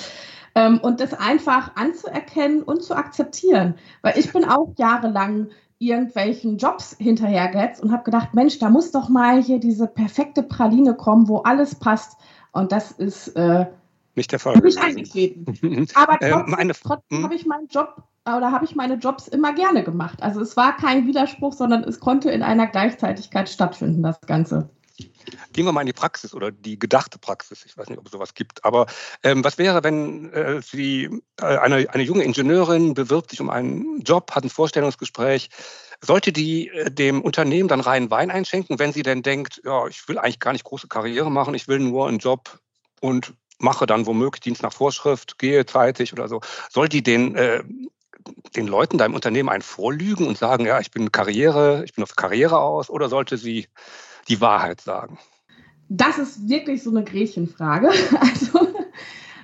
Ähm, 0.54 0.78
und 0.80 1.00
das 1.00 1.12
einfach 1.12 1.74
anzuerkennen 1.74 2.62
und 2.62 2.84
zu 2.84 2.94
akzeptieren. 2.94 3.74
Weil 4.02 4.16
ich 4.16 4.32
bin 4.32 4.44
auch 4.44 4.72
jahrelang 4.78 5.48
irgendwelchen 5.80 6.56
Jobs 6.56 6.94
hinterhergehetzt 6.98 7.82
und 7.82 7.90
habe 7.90 8.04
gedacht, 8.04 8.34
Mensch, 8.34 8.58
da 8.60 8.70
muss 8.70 8.92
doch 8.92 9.08
mal 9.08 9.42
hier 9.42 9.58
diese 9.58 9.88
perfekte 9.88 10.44
Praline 10.44 10.94
kommen, 10.94 11.26
wo 11.26 11.38
alles 11.38 11.74
passt. 11.74 12.16
Und 12.52 12.70
das 12.70 12.92
ist 12.92 13.28
äh, 13.28 13.66
nicht 14.14 14.32
der 14.32 14.38
Fall. 14.38 14.58
Nicht 14.58 14.78
eingetreten. 14.78 15.86
Aber 15.94 16.18
trotzdem, 16.18 16.70
äh, 16.70 16.72
trotzdem 16.74 17.18
hm? 17.18 17.24
habe 17.24 17.34
ich 17.34 17.46
meinen 17.46 17.68
Job 17.68 18.02
oder 18.26 18.52
habe 18.52 18.64
ich 18.64 18.74
meine 18.74 18.94
Jobs 18.94 19.28
immer 19.28 19.54
gerne 19.54 19.82
gemacht. 19.82 20.22
Also 20.22 20.40
es 20.40 20.56
war 20.56 20.76
kein 20.76 21.06
Widerspruch, 21.06 21.52
sondern 21.52 21.84
es 21.84 22.00
konnte 22.00 22.30
in 22.30 22.42
einer 22.42 22.66
Gleichzeitigkeit 22.66 23.48
stattfinden, 23.48 24.02
das 24.02 24.20
Ganze. 24.22 24.70
Gehen 25.52 25.64
wir 25.64 25.72
mal 25.72 25.80
in 25.80 25.86
die 25.86 25.92
Praxis 25.92 26.34
oder 26.34 26.50
die 26.50 26.78
gedachte 26.78 27.18
Praxis. 27.18 27.64
Ich 27.64 27.76
weiß 27.76 27.88
nicht, 27.88 27.98
ob 27.98 28.06
es 28.06 28.12
sowas 28.12 28.34
gibt. 28.34 28.64
Aber 28.64 28.86
ähm, 29.22 29.42
was 29.44 29.58
wäre, 29.58 29.82
wenn 29.82 30.32
äh, 30.32 30.60
Sie, 30.62 31.04
äh, 31.40 31.44
eine, 31.44 31.88
eine 31.90 32.02
junge 32.02 32.24
Ingenieurin 32.24 32.94
bewirbt 32.94 33.30
sich 33.30 33.40
um 33.40 33.50
einen 33.50 34.00
Job, 34.00 34.32
hat 34.34 34.44
ein 34.44 34.50
Vorstellungsgespräch. 34.50 35.48
Sollte 36.02 36.32
die 36.32 36.68
äh, 36.68 36.90
dem 36.90 37.22
Unternehmen 37.22 37.68
dann 37.68 37.80
reinen 37.80 38.10
Wein 38.10 38.30
einschenken, 38.30 38.78
wenn 38.78 38.92
sie 38.92 39.02
denn 39.02 39.22
denkt, 39.22 39.60
ja, 39.64 39.86
ich 39.86 40.06
will 40.08 40.18
eigentlich 40.18 40.40
gar 40.40 40.52
nicht 40.52 40.64
große 40.64 40.88
Karriere 40.88 41.30
machen, 41.30 41.54
ich 41.54 41.68
will 41.68 41.78
nur 41.78 42.08
einen 42.08 42.18
Job 42.18 42.58
und 43.00 43.34
mache 43.58 43.86
dann 43.86 44.06
womöglich 44.06 44.40
Dienst 44.40 44.62
nach 44.62 44.72
Vorschrift, 44.72 45.38
gehe 45.38 45.66
zeitig 45.66 46.12
oder 46.12 46.28
so. 46.28 46.40
Soll 46.70 46.88
die 46.88 47.02
den, 47.02 47.36
äh, 47.36 47.62
den 48.56 48.66
Leuten 48.66 48.98
da 48.98 49.06
im 49.06 49.14
Unternehmen 49.14 49.48
einen 49.48 49.62
vorlügen 49.62 50.26
und 50.26 50.38
sagen, 50.38 50.66
ja, 50.66 50.80
ich 50.80 50.90
bin 50.90 51.12
Karriere, 51.12 51.82
ich 51.84 51.94
bin 51.94 52.02
auf 52.02 52.16
Karriere 52.16 52.58
aus, 52.60 52.90
oder 52.90 53.08
sollte 53.08 53.36
sie 53.36 53.66
die 54.28 54.40
Wahrheit 54.40 54.80
sagen? 54.80 55.18
Das 55.88 56.18
ist 56.18 56.48
wirklich 56.48 56.82
so 56.82 56.90
eine 56.90 57.04
Gretchenfrage. 57.04 57.90
Also 58.20 58.68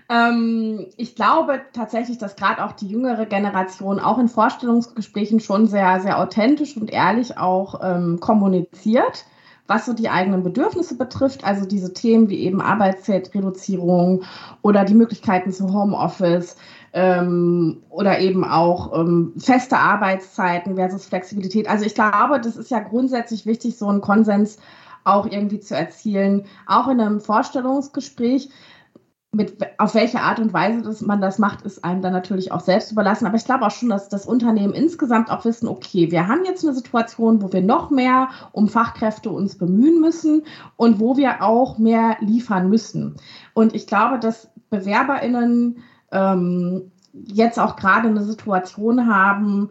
ähm, 0.09 0.87
ich 0.97 1.17
glaube 1.17 1.61
tatsächlich, 1.73 2.19
dass 2.19 2.37
gerade 2.37 2.65
auch 2.65 2.73
die 2.73 2.87
jüngere 2.87 3.27
Generation 3.27 3.99
auch 3.99 4.19
in 4.19 4.29
Vorstellungsgesprächen 4.29 5.41
schon 5.41 5.67
sehr, 5.67 6.01
sehr 6.01 6.21
authentisch 6.21 6.77
und 6.77 6.93
ehrlich 6.93 7.39
auch 7.39 7.81
ähm, 7.83 8.21
kommuniziert, 8.21 9.25
was 9.67 9.87
so 9.87 9.93
die 9.93 10.09
eigenen 10.09 10.45
Bedürfnisse 10.45 10.97
betrifft. 10.97 11.43
Also 11.43 11.67
diese 11.67 11.93
Themen 11.93 12.29
wie 12.29 12.39
eben 12.39 12.61
Arbeitszeitreduzierung 12.61 14.23
oder 14.63 14.85
die 14.85 14.95
Möglichkeiten 14.95 15.51
zu 15.51 15.73
Homeoffice 15.73 16.57
ähm, 16.97 17.83
oder 17.91 18.21
eben 18.21 18.43
auch 18.43 18.99
ähm, 18.99 19.35
feste 19.37 19.77
Arbeitszeiten 19.77 20.77
versus 20.77 21.05
Flexibilität. 21.05 21.69
Also 21.69 21.85
ich 21.85 21.95
glaube, 21.95 22.41
das 22.41 22.57
ist 22.57 22.71
ja 22.71 22.81
grundsätzlich 22.81 23.45
wichtig, 23.45 23.77
so 23.77 23.87
einen 23.87 24.01
Konsens 24.01 24.57
auch 25.05 25.27
irgendwie 25.27 25.61
zu 25.61 25.77
erzielen, 25.77 26.47
auch 26.67 26.89
in 26.89 26.99
einem 26.99 27.21
Vorstellungsgespräch. 27.21 28.49
Mit, 29.31 29.59
auf 29.77 29.95
welche 29.95 30.21
Art 30.21 30.41
und 30.41 30.55
Weise 30.55 30.81
das, 30.81 31.03
man 31.03 31.21
das 31.21 31.39
macht, 31.39 31.61
ist 31.67 31.85
einem 31.85 32.01
dann 32.01 32.15
natürlich 32.15 32.51
auch 32.51 32.61
selbst 32.61 32.91
überlassen. 32.93 33.27
Aber 33.27 33.37
ich 33.37 33.45
glaube 33.45 33.67
auch 33.67 33.71
schon, 33.71 33.91
dass 33.91 34.09
das 34.09 34.25
Unternehmen 34.25 34.73
insgesamt 34.73 35.31
auch 35.31 35.45
wissen, 35.45 35.69
okay, 35.69 36.11
wir 36.11 36.27
haben 36.27 36.47
jetzt 36.47 36.65
eine 36.65 36.73
Situation, 36.73 37.43
wo 37.43 37.53
wir 37.53 37.61
noch 37.61 37.91
mehr 37.91 38.31
um 38.53 38.69
Fachkräfte 38.69 39.29
uns 39.29 39.59
bemühen 39.59 40.01
müssen 40.01 40.45
und 40.77 40.99
wo 40.99 41.19
wir 41.19 41.43
auch 41.43 41.77
mehr 41.77 42.17
liefern 42.21 42.71
müssen. 42.71 43.17
Und 43.53 43.75
ich 43.75 43.87
glaube, 43.87 44.19
dass 44.19 44.49
BewerberInnen 44.71 45.83
ähm, 46.13 46.91
jetzt 47.13 47.59
auch 47.59 47.77
gerade 47.77 48.09
eine 48.09 48.23
Situation 48.23 49.07
haben, 49.07 49.71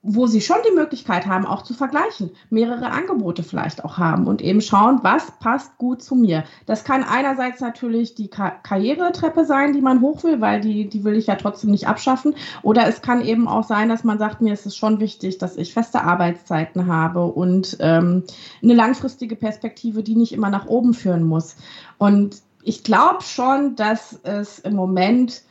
wo 0.00 0.26
sie 0.26 0.40
schon 0.40 0.58
die 0.68 0.74
Möglichkeit 0.74 1.26
haben, 1.26 1.44
auch 1.44 1.62
zu 1.62 1.74
vergleichen, 1.74 2.30
mehrere 2.50 2.90
Angebote 2.90 3.42
vielleicht 3.42 3.84
auch 3.84 3.98
haben 3.98 4.28
und 4.28 4.40
eben 4.40 4.60
schauen, 4.60 5.00
was 5.02 5.32
passt 5.40 5.76
gut 5.76 6.02
zu 6.02 6.14
mir. 6.14 6.44
Das 6.66 6.84
kann 6.84 7.02
einerseits 7.02 7.60
natürlich 7.60 8.14
die 8.14 8.28
Ka 8.28 8.50
Karrieretreppe 8.50 9.44
sein, 9.44 9.72
die 9.72 9.80
man 9.80 10.00
hoch 10.00 10.22
will, 10.22 10.40
weil 10.40 10.60
die, 10.60 10.88
die 10.88 11.02
will 11.02 11.16
ich 11.16 11.26
ja 11.26 11.34
trotzdem 11.34 11.72
nicht 11.72 11.88
abschaffen. 11.88 12.34
Oder 12.62 12.86
es 12.86 13.02
kann 13.02 13.22
eben 13.22 13.48
auch 13.48 13.64
sein, 13.64 13.88
dass 13.88 14.04
man 14.04 14.18
sagt, 14.18 14.40
mir 14.40 14.52
ist 14.52 14.66
es 14.66 14.76
schon 14.76 15.00
wichtig, 15.00 15.38
dass 15.38 15.56
ich 15.56 15.74
feste 15.74 16.02
Arbeitszeiten 16.02 16.86
habe 16.86 17.24
und 17.24 17.76
ähm, 17.80 18.22
eine 18.62 18.74
langfristige 18.74 19.34
Perspektive, 19.34 20.04
die 20.04 20.14
nicht 20.14 20.32
immer 20.32 20.48
nach 20.48 20.66
oben 20.66 20.94
führen 20.94 21.24
muss. 21.24 21.56
Und 21.98 22.36
ich 22.62 22.84
glaube 22.84 23.22
schon, 23.22 23.74
dass 23.74 24.20
es 24.22 24.60
im 24.60 24.76
Moment 24.76 25.42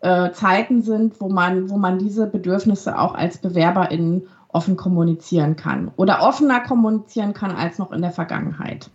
äh, 0.00 0.32
Zeiten 0.32 0.82
sind, 0.82 1.20
wo 1.20 1.28
man, 1.28 1.70
wo 1.70 1.76
man 1.76 1.98
diese 1.98 2.26
Bedürfnisse 2.26 2.98
auch 2.98 3.14
als 3.14 3.38
BewerberInnen 3.38 4.26
offen 4.48 4.76
kommunizieren 4.76 5.56
kann 5.56 5.90
oder 5.96 6.22
offener 6.22 6.60
kommunizieren 6.60 7.34
kann 7.34 7.52
als 7.52 7.78
noch 7.78 7.92
in 7.92 8.02
der 8.02 8.10
Vergangenheit. 8.10 8.90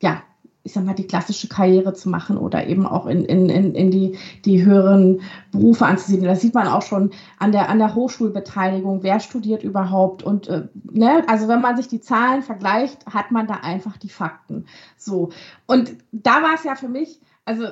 ja, 0.02 0.22
ich 0.66 0.74
sag 0.74 0.84
mal, 0.84 0.96
die 0.96 1.06
klassische 1.06 1.48
Karriere 1.48 1.94
zu 1.94 2.10
machen 2.10 2.38
oder 2.38 2.66
eben 2.66 2.88
auch 2.88 3.06
in, 3.06 3.24
in, 3.24 3.50
in, 3.50 3.76
in 3.76 3.92
die, 3.92 4.18
die 4.46 4.66
höheren 4.66 5.22
Berufe 5.52 5.86
anzusiedeln. 5.86 6.28
Das 6.28 6.42
sieht 6.42 6.56
man 6.56 6.68
auch 6.68 6.82
schon 6.82 7.12
an 7.38 7.52
der, 7.52 7.70
an 7.70 7.78
der 7.78 7.94
Hochschulbeteiligung. 7.94 9.04
Wer 9.04 9.20
studiert 9.20 9.64
überhaupt? 9.64 10.24
Und 10.24 10.48
äh, 10.48 10.68
ne, 10.92 11.24
also 11.28 11.48
wenn 11.48 11.62
man 11.62 11.78
sich 11.78 11.88
die 11.88 12.02
Zahlen 12.02 12.42
vergleicht, 12.42 13.06
hat 13.06 13.30
man 13.30 13.46
da 13.46 13.58
einfach 13.62 13.98
die 13.98 14.10
Fakten. 14.10 14.66
So. 14.98 15.30
Und 15.68 15.96
da 16.12 16.42
war 16.42 16.56
es 16.56 16.64
ja 16.64 16.76
für 16.76 16.90
mich, 16.90 17.22
also 17.46 17.66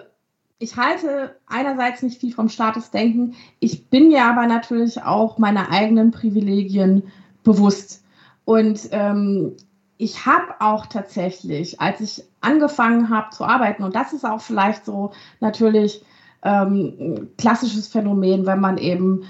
ich 0.59 0.77
halte 0.77 1.35
einerseits 1.47 2.03
nicht 2.03 2.21
viel 2.21 2.31
vom 2.31 2.47
Statusdenken. 2.47 3.33
Ich 3.59 3.89
bin 3.89 4.09
mir 4.09 4.23
aber 4.25 4.45
natürlich 4.45 5.01
auch 5.01 5.39
meiner 5.39 5.71
eigenen 5.71 6.11
Privilegien 6.11 7.11
bewusst. 7.43 8.03
Und 8.45 8.81
ähm, 8.91 9.57
ich 10.03 10.25
habe 10.25 10.55
auch 10.59 10.85
tatsächlich, 10.85 11.79
als 11.79 12.01
ich 12.01 12.23
angefangen 12.41 13.09
habe 13.09 13.29
zu 13.29 13.45
arbeiten, 13.45 13.83
und 13.83 13.95
das 13.95 14.11
ist 14.11 14.25
auch 14.25 14.41
vielleicht 14.41 14.85
so 14.85 15.11
natürlich 15.39 16.03
ähm, 16.43 16.93
ein 16.99 17.29
klassisches 17.37 17.87
Phänomen, 17.87 18.45
wenn 18.45 18.59
man 18.59 18.77
eben 18.77 19.23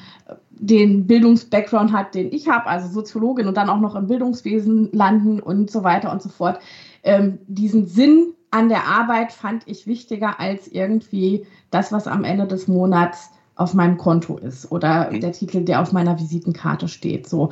den 0.49 1.05
Bildungsbackground 1.05 1.93
hat, 1.93 2.15
den 2.15 2.31
ich 2.31 2.47
habe, 2.47 2.65
also 2.65 2.87
Soziologin 2.87 3.47
und 3.47 3.55
dann 3.55 3.69
auch 3.69 3.79
noch 3.79 3.95
im 3.95 4.07
Bildungswesen 4.07 4.89
landen 4.93 5.39
und 5.39 5.69
so 5.69 5.83
weiter 5.83 6.11
und 6.11 6.23
so 6.23 6.29
fort. 6.29 6.59
Ähm, 7.03 7.37
diesen 7.47 7.85
Sinn 7.85 8.33
an 8.49 8.69
der 8.69 8.87
Arbeit 8.87 9.31
fand 9.31 9.67
ich 9.67 9.85
wichtiger 9.85 10.39
als 10.39 10.67
irgendwie 10.67 11.45
das, 11.69 11.91
was 11.91 12.07
am 12.07 12.23
Ende 12.23 12.47
des 12.47 12.67
Monats 12.67 13.29
auf 13.55 13.75
meinem 13.75 13.97
Konto 13.97 14.37
ist 14.37 14.71
oder 14.71 15.11
mhm. 15.11 15.21
der 15.21 15.33
Titel, 15.33 15.63
der 15.63 15.81
auf 15.81 15.91
meiner 15.91 16.19
Visitenkarte 16.19 16.87
steht. 16.87 17.29
So. 17.29 17.51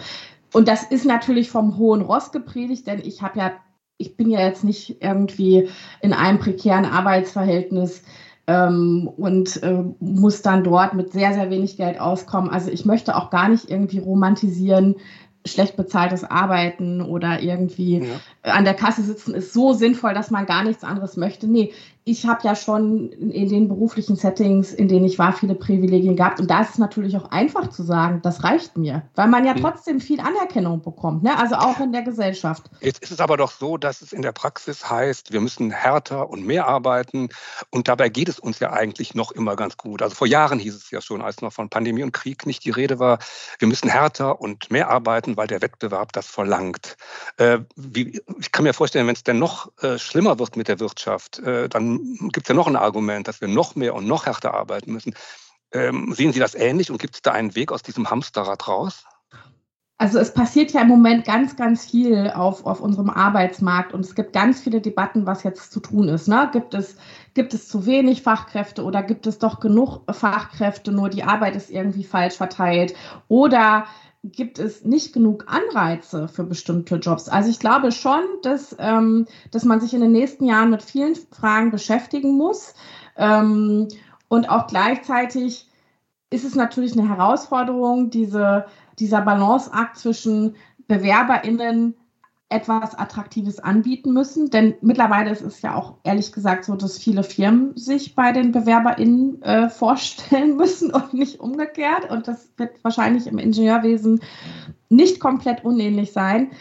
Und 0.53 0.67
das 0.67 0.84
ist 0.84 1.05
natürlich 1.05 1.50
vom 1.50 1.77
hohen 1.77 2.01
Ross 2.01 2.31
gepredigt, 2.31 2.88
denn 2.88 3.00
ich 3.00 3.22
habe 3.22 3.39
ja, 3.39 3.51
ich 3.98 4.17
bin 4.17 4.29
ja 4.29 4.41
jetzt 4.41 4.63
nicht 4.63 5.01
irgendwie 5.01 5.70
in 6.01 6.13
einem 6.13 6.39
prekären 6.39 6.86
Arbeitsverhältnis 6.86 8.03
ähm, 8.48 9.10
und 9.15 9.62
äh, 9.63 9.84
muss 10.00 10.41
dann 10.41 10.63
dort 10.63 10.93
mit 10.93 11.13
sehr, 11.13 11.34
sehr 11.34 11.50
wenig 11.50 11.77
Geld 11.77 12.00
auskommen. 12.00 12.50
Also 12.50 12.70
ich 12.70 12.86
möchte 12.86 13.15
auch 13.15 13.29
gar 13.29 13.50
nicht 13.50 13.70
irgendwie 13.70 14.00
romantisieren, 14.00 14.96
schlecht 15.46 15.75
bezahltes 15.75 16.24
Arbeiten 16.24 17.01
oder 17.01 17.41
irgendwie 17.41 18.00
ja. 18.00 18.51
an 18.51 18.63
der 18.63 18.75
Kasse 18.75 19.01
sitzen 19.01 19.34
ist 19.34 19.53
so 19.53 19.74
sinnvoll, 19.74 20.13
dass 20.13 20.29
man 20.31 20.46
gar 20.46 20.63
nichts 20.63 20.84
anderes 20.84 21.17
möchte. 21.17 21.48
Nee, 21.48 21.74
ich 22.03 22.25
habe 22.25 22.41
ja 22.43 22.55
schon 22.55 23.12
in 23.12 23.50
den 23.50 23.67
beruflichen 23.67 24.15
Settings, 24.15 24.74
in 24.74 24.88
denen 24.88 25.05
ich 25.05 25.20
war, 25.20 25.34
viele 25.34 25.53
Privilegien 25.53 26.15
gehabt. 26.15 26.39
Und 26.39 26.50
da 26.50 26.62
ist 26.62 26.72
es 26.72 26.77
natürlich 26.79 27.15
auch 27.15 27.29
einfach 27.29 27.70
zu 27.70 27.84
sagen, 27.84 28.22
das 28.24 28.43
reicht 28.43 28.75
mir, 28.75 29.03
weil 29.13 29.27
man 29.27 29.46
ja 29.46 29.53
mhm. 29.53 29.62
trotzdem 29.62 30.00
viel 30.00 30.20
Anerkennung 30.20 30.81
bekommt, 30.81 31.22
ne? 31.22 31.38
also 31.38 31.55
auch 31.55 31.79
in 31.79 31.91
der 31.91 32.01
Gesellschaft. 32.01 32.63
Jetzt 32.79 33.03
ist 33.03 33.12
es 33.12 33.20
aber 33.20 33.38
doch 33.38 33.51
so, 33.51 33.77
dass 33.77 34.01
es 34.01 34.13
in 34.13 34.24
der 34.24 34.31
Praxis 34.31 34.89
heißt, 34.89 35.31
wir 35.31 35.41
müssen 35.41 35.70
härter 35.70 36.29
und 36.29 36.46
mehr 36.46 36.67
arbeiten. 36.67 37.29
Und 37.70 37.88
dabei 37.88 38.10
geht 38.10 38.29
es 38.29 38.39
uns 38.39 38.60
ja 38.60 38.74
eigentlich 38.74 39.13
noch 39.13 39.31
immer 39.31 39.55
ganz 39.55 39.77
gut. 39.77 40.01
Also 40.01 40.15
vor 40.15 40.27
Jahren 40.27 40.58
hieß 40.58 40.75
es 40.75 40.89
ja 40.89 41.01
schon, 41.01 41.22
als 41.22 41.41
noch 41.41 41.53
von 41.53 41.70
Pandemie 41.70 42.01
und 42.01 42.13
Krieg 42.13 42.48
nicht 42.48 42.65
die 42.65 42.72
Rede 42.72 42.98
war, 42.98 43.20
wir 43.60 43.67
müssen 43.67 43.89
härter 43.89 44.41
und 44.41 44.72
mehr 44.72 44.89
arbeiten, 44.89 45.38
weil 45.38 45.48
der 45.48 45.62
Wettbewerb 45.62 46.13
das 46.13 46.25
verlangt. 46.25 46.98
Äh, 47.38 47.60
ich 47.93 48.51
kann 48.51 48.63
mir 48.63 48.74
vorstellen, 48.74 49.05
wenn 49.05 49.15
es 49.15 49.24
denn 49.24 49.38
noch 49.38 49.72
äh, 49.84 50.00
schlimmer 50.00 50.39
wird 50.39 50.55
mit 50.55 50.67
der 50.67 50.79
Wirtschaft, 50.79 51.38
äh, 51.39 51.70
dann 51.98 52.29
gibt 52.29 52.45
es 52.45 52.50
ja 52.50 52.55
noch 52.55 52.67
ein 52.67 52.75
Argument, 52.75 53.27
dass 53.27 53.41
wir 53.41 53.48
noch 53.48 53.75
mehr 53.75 53.95
und 53.95 54.07
noch 54.07 54.25
härter 54.25 54.53
arbeiten 54.53 54.93
müssen. 54.93 55.13
Ähm, 55.74 56.13
sehen 56.13 56.33
Sie 56.33 56.39
das 56.39 56.55
ähnlich 56.55 56.91
und 56.91 57.00
gibt 57.00 57.15
es 57.15 57.21
da 57.21 57.31
einen 57.31 57.55
Weg 57.55 57.71
aus 57.71 57.81
diesem 57.81 58.10
Hamsterrad 58.10 58.67
raus? 58.67 59.05
Also 60.01 60.17
es 60.17 60.33
passiert 60.33 60.71
ja 60.71 60.81
im 60.81 60.88
Moment 60.88 61.25
ganz, 61.25 61.55
ganz 61.55 61.86
viel 61.86 62.31
auf, 62.31 62.65
auf 62.65 62.81
unserem 62.81 63.12
Arbeitsmarkt 63.12 63.93
und 63.93 64.03
es 64.03 64.15
gibt 64.15 64.33
ganz 64.33 64.60
viele 64.60 64.81
Debatten, 64.81 65.27
was 65.27 65.44
jetzt 65.44 65.72
zu 65.72 65.79
tun 65.79 66.09
ist. 66.09 66.27
Ne? 66.27 66.50
Gibt, 66.51 66.74
es, 66.74 66.96
gibt 67.35 67.53
es 67.53 67.68
zu 67.68 67.85
wenig 67.85 68.24
Fachkräfte 68.24 68.83
oder 68.83 69.03
gibt 69.03 69.27
es 69.27 69.37
doch 69.37 69.59
genug 69.59 70.01
Fachkräfte, 70.11 70.92
nur 70.92 71.09
die 71.09 71.24
Arbeit 71.24 71.55
ist 71.55 71.70
irgendwie 71.70 72.03
falsch 72.03 72.33
verteilt? 72.33 72.96
Oder 73.27 73.85
gibt 74.24 74.60
es 74.60 74.86
nicht 74.86 75.14
genug 75.14 75.46
Anreize 75.48 76.27
für 76.27 76.44
bestimmte 76.44 76.98
Jobs. 76.98 77.27
Also 77.27 77.50
ich 77.50 77.60
glaube 77.60 77.92
schon, 77.92 78.22
dass, 78.44 78.75
ähm, 78.79 79.25
dass 79.50 79.66
man 79.66 79.81
sich 79.81 79.94
in 79.94 80.01
den 80.01 80.12
nächsten 80.12 80.46
Jahren 80.46 80.70
mit 80.70 80.84
vielen 80.84 81.16
Fragen 81.16 81.72
beschäftigen 81.72 82.38
muss. 82.38 82.75
Ähm, 83.18 83.88
und 84.27 84.50
auch 84.50 84.68
gleichzeitig 84.68 85.68
ist 86.29 86.46
es 86.46 86.55
natürlich 86.55 86.94
eine 86.94 87.10
Herausforderung, 87.10 88.12
diese, 88.12 88.66
dieser 89.00 89.22
Balanceakt 89.22 89.98
zwischen 89.98 90.55
BewerberInnen 90.88 91.96
etwas 92.51 92.98
Attraktives 92.98 93.59
anbieten 93.59 94.14
müssen. 94.14 94.50
Denn 94.50 94.75
mittlerweile 94.81 95.31
ist 95.31 95.42
es 95.42 95.61
ja 95.61 95.75
auch 95.75 95.96
ehrlich 96.03 96.31
gesagt 96.31 96.66
so, 96.66 96.75
dass 96.75 96.98
viele 96.98 97.24
Firmen 97.24 97.75
sich 97.77 98.14
bei 98.16 98.31
den 98.31 98.51
BewerberInnen 98.51 99.42
äh, 99.42 99.70
vorstellen 99.72 100.57
müssen 100.57 100.92
und 100.92 101.14
nicht 101.14 101.40
umgekehrt. 101.40 102.09
Und 102.09 102.27
das 102.27 102.50
wird 102.57 102.83
wahrscheinlich 102.83 103.27
im 103.27 103.37
Ingenieurwesen 103.37 104.22
nicht 104.90 105.20
komplett 105.20 105.64
unähnlich 105.64 106.11
sein. 106.11 106.51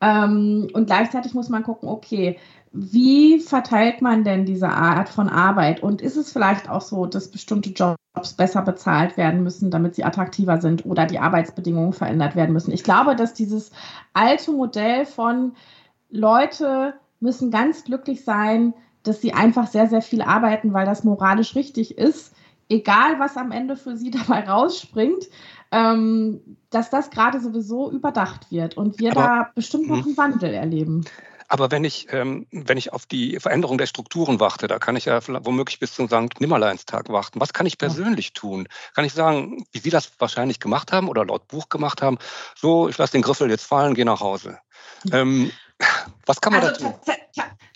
Ähm, 0.00 0.68
und 0.72 0.86
gleichzeitig 0.86 1.34
muss 1.34 1.48
man 1.48 1.62
gucken, 1.62 1.88
okay, 1.88 2.38
wie 2.72 3.40
verteilt 3.40 4.00
man 4.00 4.22
denn 4.22 4.44
diese 4.44 4.68
Art 4.68 5.08
von 5.08 5.28
Arbeit? 5.28 5.82
Und 5.82 6.00
ist 6.00 6.16
es 6.16 6.32
vielleicht 6.32 6.68
auch 6.68 6.82
so, 6.82 7.06
dass 7.06 7.30
bestimmte 7.30 7.70
Jobs 7.70 8.34
besser 8.36 8.62
bezahlt 8.62 9.16
werden 9.16 9.42
müssen, 9.42 9.70
damit 9.70 9.96
sie 9.96 10.04
attraktiver 10.04 10.60
sind 10.60 10.86
oder 10.86 11.06
die 11.06 11.18
Arbeitsbedingungen 11.18 11.92
verändert 11.92 12.36
werden 12.36 12.52
müssen? 12.52 12.72
Ich 12.72 12.84
glaube, 12.84 13.16
dass 13.16 13.34
dieses 13.34 13.72
alte 14.14 14.52
Modell 14.52 15.04
von 15.04 15.52
Leute 16.10 16.94
müssen 17.18 17.50
ganz 17.50 17.84
glücklich 17.84 18.24
sein, 18.24 18.72
dass 19.02 19.20
sie 19.20 19.32
einfach 19.32 19.66
sehr, 19.66 19.88
sehr 19.88 20.02
viel 20.02 20.22
arbeiten, 20.22 20.72
weil 20.72 20.86
das 20.86 21.04
moralisch 21.04 21.56
richtig 21.56 21.98
ist, 21.98 22.34
egal 22.68 23.18
was 23.18 23.36
am 23.36 23.50
Ende 23.50 23.76
für 23.76 23.96
sie 23.96 24.10
dabei 24.12 24.48
rausspringt, 24.48 25.28
ähm, 25.72 26.40
dass 26.70 26.90
das 26.90 27.10
gerade 27.10 27.40
sowieso 27.40 27.90
überdacht 27.90 28.50
wird 28.50 28.76
und 28.76 29.00
wir 29.00 29.12
Aber, 29.12 29.20
da 29.20 29.50
bestimmt 29.54 29.88
noch 29.88 29.98
hm. 29.98 30.04
einen 30.04 30.16
Wandel 30.16 30.54
erleben. 30.54 31.04
Aber 31.52 31.72
wenn 31.72 31.82
ich, 31.82 32.06
ähm, 32.12 32.46
wenn 32.52 32.78
ich 32.78 32.92
auf 32.92 33.06
die 33.06 33.40
Veränderung 33.40 33.76
der 33.76 33.86
Strukturen 33.86 34.38
warte, 34.38 34.68
da 34.68 34.78
kann 34.78 34.94
ich 34.94 35.06
ja 35.06 35.20
womöglich 35.26 35.80
bis 35.80 35.92
zum 35.92 36.06
St. 36.06 36.40
Nimmerleinstag 36.40 37.08
warten. 37.08 37.40
Was 37.40 37.52
kann 37.52 37.66
ich 37.66 37.76
persönlich 37.76 38.34
tun? 38.34 38.68
Kann 38.94 39.04
ich 39.04 39.12
sagen, 39.12 39.66
wie 39.72 39.80
Sie 39.80 39.90
das 39.90 40.12
wahrscheinlich 40.20 40.60
gemacht 40.60 40.92
haben 40.92 41.08
oder 41.08 41.24
laut 41.24 41.48
Buch 41.48 41.68
gemacht 41.68 42.02
haben? 42.02 42.18
So, 42.54 42.88
ich 42.88 42.96
lasse 42.98 43.12
den 43.14 43.22
Griffel 43.22 43.50
jetzt 43.50 43.64
fallen, 43.64 43.94
gehe 43.94 44.04
nach 44.04 44.20
Hause. 44.20 44.58
Ähm, 45.10 45.50
was 46.24 46.40
kann 46.40 46.52
man 46.52 46.62
also 46.62 46.84
da 46.84 46.90
tun? 46.92 47.16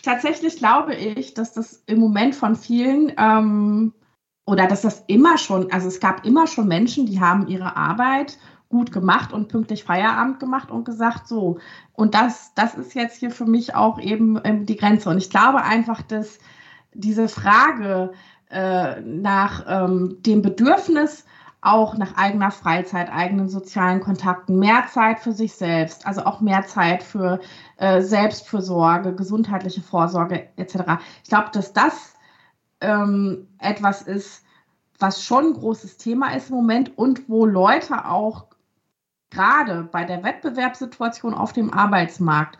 Tatsächlich 0.04 0.56
glaube 0.58 0.94
ich, 0.94 1.34
dass 1.34 1.52
das 1.52 1.82
im 1.86 1.98
Moment 1.98 2.36
von 2.36 2.54
vielen 2.54 3.12
ähm, 3.18 3.92
oder 4.46 4.68
dass 4.68 4.82
das 4.82 5.02
immer 5.08 5.36
schon, 5.36 5.72
also 5.72 5.88
es 5.88 5.98
gab 5.98 6.24
immer 6.24 6.46
schon 6.46 6.68
Menschen, 6.68 7.06
die 7.06 7.18
haben 7.18 7.48
ihre 7.48 7.74
Arbeit 7.74 8.38
gut 8.74 8.90
gemacht 8.90 9.32
und 9.32 9.46
pünktlich 9.46 9.84
Feierabend 9.84 10.40
gemacht 10.40 10.72
und 10.72 10.84
gesagt, 10.84 11.28
so, 11.28 11.58
und 11.92 12.12
das, 12.12 12.54
das 12.56 12.74
ist 12.74 12.92
jetzt 12.94 13.18
hier 13.18 13.30
für 13.30 13.44
mich 13.44 13.76
auch 13.76 14.00
eben 14.00 14.40
ähm, 14.42 14.66
die 14.66 14.74
Grenze. 14.74 15.10
Und 15.10 15.18
ich 15.18 15.30
glaube 15.30 15.62
einfach, 15.62 16.02
dass 16.02 16.40
diese 16.92 17.28
Frage 17.28 18.10
äh, 18.50 19.00
nach 19.00 19.64
ähm, 19.68 20.16
dem 20.26 20.42
Bedürfnis, 20.42 21.24
auch 21.60 21.96
nach 21.96 22.16
eigener 22.16 22.50
Freizeit, 22.50 23.12
eigenen 23.12 23.48
sozialen 23.48 24.00
Kontakten, 24.00 24.58
mehr 24.58 24.86
Zeit 24.92 25.20
für 25.20 25.32
sich 25.32 25.54
selbst, 25.54 26.04
also 26.04 26.24
auch 26.24 26.40
mehr 26.40 26.66
Zeit 26.66 27.04
für 27.04 27.38
äh, 27.76 28.02
Selbstfürsorge, 28.02 29.14
gesundheitliche 29.14 29.82
Vorsorge 29.82 30.48
etc. 30.56 31.00
Ich 31.22 31.28
glaube, 31.28 31.50
dass 31.52 31.72
das 31.72 32.14
ähm, 32.80 33.46
etwas 33.60 34.02
ist, 34.02 34.42
was 34.98 35.22
schon 35.22 35.46
ein 35.46 35.52
großes 35.54 35.96
Thema 35.96 36.34
ist 36.34 36.50
im 36.50 36.56
Moment 36.56 36.98
und 36.98 37.28
wo 37.28 37.46
Leute 37.46 38.04
auch 38.04 38.46
gerade 39.34 39.88
bei 39.90 40.04
der 40.04 40.22
Wettbewerbssituation 40.22 41.34
auf 41.34 41.52
dem 41.52 41.72
Arbeitsmarkt 41.72 42.58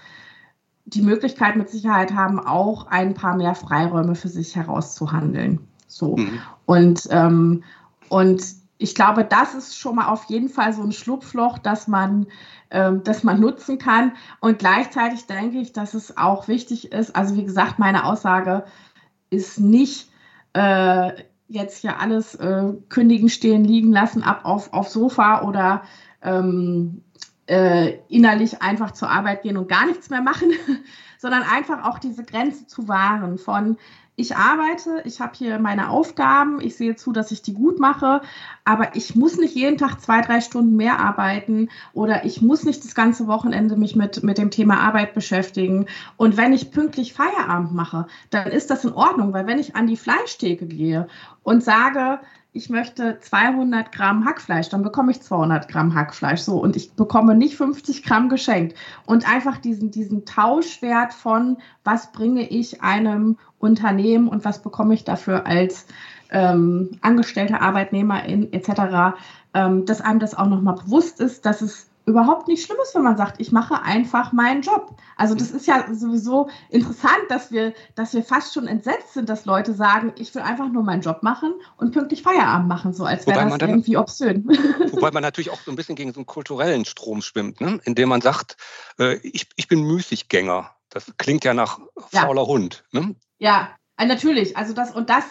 die 0.87 1.03
Möglichkeit 1.03 1.57
mit 1.57 1.71
Sicherheit 1.71 2.13
haben, 2.13 2.39
auch 2.39 2.89
ein 2.89 3.15
paar 3.15 3.37
mehr 3.37 3.55
Freiräume 3.55 4.15
für 4.15 4.29
sich 4.29 4.55
herauszuhandeln. 4.55 5.67
So. 5.87 6.17
Mhm. 6.17 6.41
Und, 6.67 7.09
ähm, 7.11 7.65
und 8.11 8.43
ich 8.77 8.95
glaube, 8.95 9.25
das 9.25 9.55
ist 9.55 9.79
schon 9.79 9.97
mal 9.97 10.09
auf 10.09 10.25
jeden 10.25 10.49
Fall 10.49 10.73
so 10.73 10.83
ein 10.83 10.93
Schlupfloch, 10.93 11.59
das 11.59 11.89
man, 11.89 12.27
ähm, 12.71 13.03
das 13.05 13.23
man 13.23 13.41
nutzen 13.41 13.79
kann. 13.79 14.13
Und 14.41 14.59
gleichzeitig 14.59 15.27
denke 15.27 15.59
ich, 15.59 15.73
dass 15.73 15.95
es 15.95 16.19
auch 16.19 16.49
wichtig 16.49 16.93
ist. 16.93 17.17
Also 17.17 17.37
wie 17.37 17.45
gesagt, 17.45 17.79
meine 17.79 18.05
Aussage 18.05 18.65
ist 19.31 19.59
nicht 19.59 20.11
äh, 20.53 21.13
jetzt 21.49 21.79
hier 21.79 22.01
alles 22.01 22.35
äh, 22.35 22.73
kündigen, 22.89 23.29
stehen, 23.29 23.65
liegen 23.65 23.93
lassen, 23.93 24.23
ab 24.23 24.41
auf, 24.45 24.73
auf 24.73 24.89
Sofa 24.89 25.43
oder 25.43 25.83
ähm, 26.25 27.03
äh, 27.47 27.99
innerlich 28.09 28.63
einfach 28.63 28.93
zur 28.93 29.11
Arbeit 29.11 29.43
gehen 29.43 29.57
und 29.57 29.69
gar 29.69 29.87
nichts 29.87 30.11
mehr 30.11 30.23
machen, 30.23 30.53
sondern 31.19 31.43
einfach 31.43 31.85
auch 31.85 31.99
diese 31.99 32.25
Grenze 32.25 32.67
zu 32.67 32.89
wahren 32.89 33.39
von 33.39 33.77
ich 34.17 34.37
arbeite, 34.37 35.03
ich 35.05 35.21
habe 35.21 35.33
hier 35.35 35.59
meine 35.59 35.91
Aufgaben, 35.91 36.61
ich 36.61 36.77
sehe 36.77 36.95
zu, 36.95 37.11
dass 37.11 37.33
ich 37.33 37.43
die 37.43 37.53
gut 37.53 37.81
mache, 37.81 38.21
aber 38.65 38.95
ich 38.95 39.17
muss 39.17 39.39
nicht 39.39 39.57
jeden 39.57 39.77
Tag 39.77 40.01
zwei, 40.01 40.21
drei 40.21 40.41
Stunden 40.41 40.77
mehr 40.77 41.01
arbeiten 41.01 41.69
oder 41.95 42.25
ich 42.25 42.41
muss 42.41 42.63
nicht 42.63 42.85
das 42.85 42.95
ganze 42.95 43.27
Wochenende 43.27 43.77
mich 43.77 43.97
mit, 43.97 44.23
mit 44.23 44.39
dem 44.39 44.53
Thema 44.53 44.79
Arbeit 44.79 45.15
beschäftigen. 45.15 45.87
Und 46.17 46.37
wenn 46.37 46.53
ich 46.53 46.71
pünktlich 46.71 47.13
Feierabend 47.13 47.75
mache, 47.75 48.07
dann 48.31 48.47
ist 48.47 48.71
das 48.71 48.85
in 48.85 48.93
Ordnung, 48.93 49.33
weil 49.33 49.49
wenn 49.49 49.59
ich 49.59 49.75
an 49.75 49.89
die 49.89 49.97
Fleischtheke 49.97 50.67
gehe 50.67 51.09
und 51.43 51.65
sage, 51.65 52.21
ich 52.57 52.71
möchte 52.71 53.19
200 53.19 53.91
Gramm 53.91 54.25
Hackfleisch, 54.25 54.69
dann 54.69 54.85
bekomme 54.85 55.11
ich 55.11 55.21
200 55.21 55.67
Gramm 55.67 55.93
Hackfleisch. 55.93 56.41
So, 56.41 56.63
und 56.63 56.77
ich 56.77 56.93
bekomme 56.93 57.35
nicht 57.35 57.57
50 57.57 58.05
Gramm 58.05 58.29
geschenkt. 58.29 58.77
Und 59.07 59.29
einfach 59.29 59.59
diesen, 59.59 59.91
diesen 59.91 60.25
Tauschwert 60.25 61.13
von, 61.13 61.59
was 61.83 62.13
bringe 62.13 62.49
ich 62.49 62.81
einem 62.81 63.39
Unternehmen 63.59 64.29
und 64.29 64.45
was 64.45 64.63
bekomme 64.63 64.95
ich 64.95 65.03
dafür 65.03 65.47
als 65.47 65.87
ähm, 66.31 66.97
angestellter 67.01 67.61
Arbeitnehmer 67.61 68.25
in, 68.25 68.53
etc., 68.53 69.17
ähm, 69.53 69.85
dass 69.85 70.01
einem 70.01 70.21
das 70.21 70.37
auch 70.37 70.49
nochmal 70.49 70.77
bewusst 70.77 71.21
ist, 71.21 71.47
dass 71.47 71.61
es 71.61 71.89
überhaupt 72.07 72.49
nicht 72.49 72.65
schlimm 72.65 72.77
ist, 72.83 72.95
wenn 72.95 73.03
man 73.03 73.17
sagt, 73.17 73.41
ich 73.41 73.51
mache 73.51 73.83
einfach 73.83 74.33
meinen 74.33 74.63
Job. 74.63 74.97
Also 75.17 75.35
das 75.35 75.51
ist 75.51 75.67
ja 75.67 75.87
sowieso 75.95 76.49
interessant, 76.69 77.25
dass 77.29 77.51
wir, 77.51 77.73
dass 77.95 78.13
wir 78.13 78.23
fast 78.23 78.53
schon 78.53 78.67
entsetzt 78.67 79.15
sind, 79.15 79.29
dass 79.29 79.47
Leute 79.47 79.73
sagen, 79.73 80.13
ich 80.19 80.35
will 80.35 80.43
einfach 80.43 80.69
nur 80.69 80.83
meinen 80.83 81.01
Job 81.01 81.23
machen 81.23 81.55
und 81.77 81.93
pünktlich 81.93 82.23
Feierabend 82.23 82.69
machen, 82.69 82.93
so 82.93 83.05
als 83.05 83.27
wäre 83.27 83.49
das 83.49 83.59
dann, 83.59 83.71
irgendwie 83.71 83.97
obszön. 83.97 84.45
Wobei 84.93 85.11
man 85.13 85.23
natürlich 85.23 85.51
auch 85.51 85.61
so 85.61 85.71
ein 85.71 85.77
bisschen 85.77 85.97
gegen 85.97 86.13
so 86.13 86.21
einen 86.21 86.27
kulturellen 86.27 86.85
Strom 86.85 87.23
schwimmt, 87.23 87.61
ne? 87.61 87.81
indem 87.85 88.11
man 88.11 88.21
sagt, 88.21 88.57
äh, 88.99 89.17
ich, 89.23 89.49
ich 89.57 89.69
bin 89.69 89.83
Müßiggänger. 89.83 90.71
Das 90.91 91.13
klingt 91.17 91.45
ja 91.45 91.55
nach 91.55 91.81
fauler 92.11 92.43
ja. 92.43 92.49
Hund. 92.49 92.85
Ne? 92.93 93.17
Ja, 93.39 93.71
äh, 93.97 94.07
Natürlich, 94.07 94.57
also 94.57 94.75
das 94.75 94.91
und 94.91 95.09
das 95.09 95.25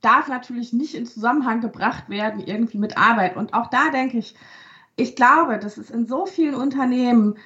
darf 0.00 0.28
natürlich 0.28 0.72
nicht 0.72 0.94
in 0.94 1.06
Zusammenhang 1.06 1.60
gebracht 1.60 2.08
werden 2.08 2.40
irgendwie 2.40 2.78
mit 2.78 2.96
Arbeit. 2.96 3.36
Und 3.36 3.54
auch 3.54 3.68
da 3.68 3.90
denke 3.90 4.18
ich, 4.18 4.34
ich 5.00 5.16
glaube, 5.16 5.58
dass 5.58 5.78
es 5.78 5.90
in 5.90 6.06
so 6.06 6.26
vielen 6.26 6.54
Unternehmen 6.54 7.36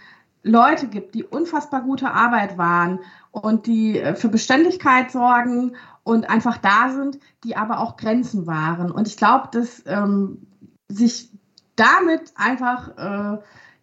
Leute 0.43 0.89
gibt, 0.89 1.15
die 1.15 1.25
unfassbar 1.25 1.83
gute 1.83 2.11
Arbeit 2.11 2.59
waren 2.59 3.01
und 3.31 3.67
die 3.67 3.99
äh, 3.99 4.15
für 4.15 4.29
Beständigkeit 4.29 5.11
sorgen 5.11 5.77
und 6.03 6.29
einfach 6.29 6.59
da 6.59 6.91
sind, 6.91 7.19
die 7.45 7.57
aber 7.57 7.81
auch 7.81 7.97
Grenzen 7.97 8.47
waren. 8.47 8.91
Und 8.91 9.09
ich 9.09 9.17
glaube, 9.17 9.49
dass 9.53 9.83
ähm, 9.87 10.47
sich 10.89 11.31
damit 11.77 12.33
einfach 12.37 12.89
äh, 12.99 13.39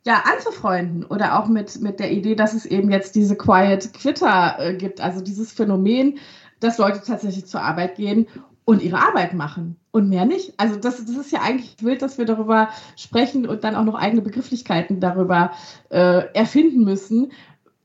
ja, 0.05 0.23
anzufreunden 0.31 1.03
oder 1.03 1.39
auch 1.39 1.47
mit, 1.47 1.81
mit 1.81 1.99
der 1.99 2.11
Idee, 2.11 2.35
dass 2.35 2.53
es 2.53 2.65
eben 2.65 2.91
jetzt 2.91 3.15
diese 3.15 3.35
Quiet 3.35 3.93
Quitter 3.93 4.55
äh, 4.59 4.75
gibt, 4.75 5.01
also 5.01 5.21
dieses 5.21 5.51
Phänomen, 5.51 6.19
dass 6.59 6.77
Leute 6.77 7.01
tatsächlich 7.01 7.47
zur 7.47 7.61
Arbeit 7.61 7.95
gehen 7.95 8.27
und 8.65 8.81
ihre 8.81 8.97
Arbeit 8.97 9.33
machen 9.33 9.77
und 9.91 10.09
mehr 10.09 10.25
nicht. 10.25 10.53
Also 10.57 10.75
das, 10.75 11.03
das 11.05 11.15
ist 11.15 11.31
ja 11.31 11.41
eigentlich 11.41 11.75
wild, 11.81 12.01
dass 12.01 12.17
wir 12.17 12.25
darüber 12.25 12.69
sprechen 12.95 13.47
und 13.47 13.63
dann 13.63 13.75
auch 13.75 13.83
noch 13.83 13.95
eigene 13.95 14.21
Begrifflichkeiten 14.21 14.99
darüber 14.99 15.51
äh, 15.89 16.23
erfinden 16.33 16.83
müssen 16.83 17.31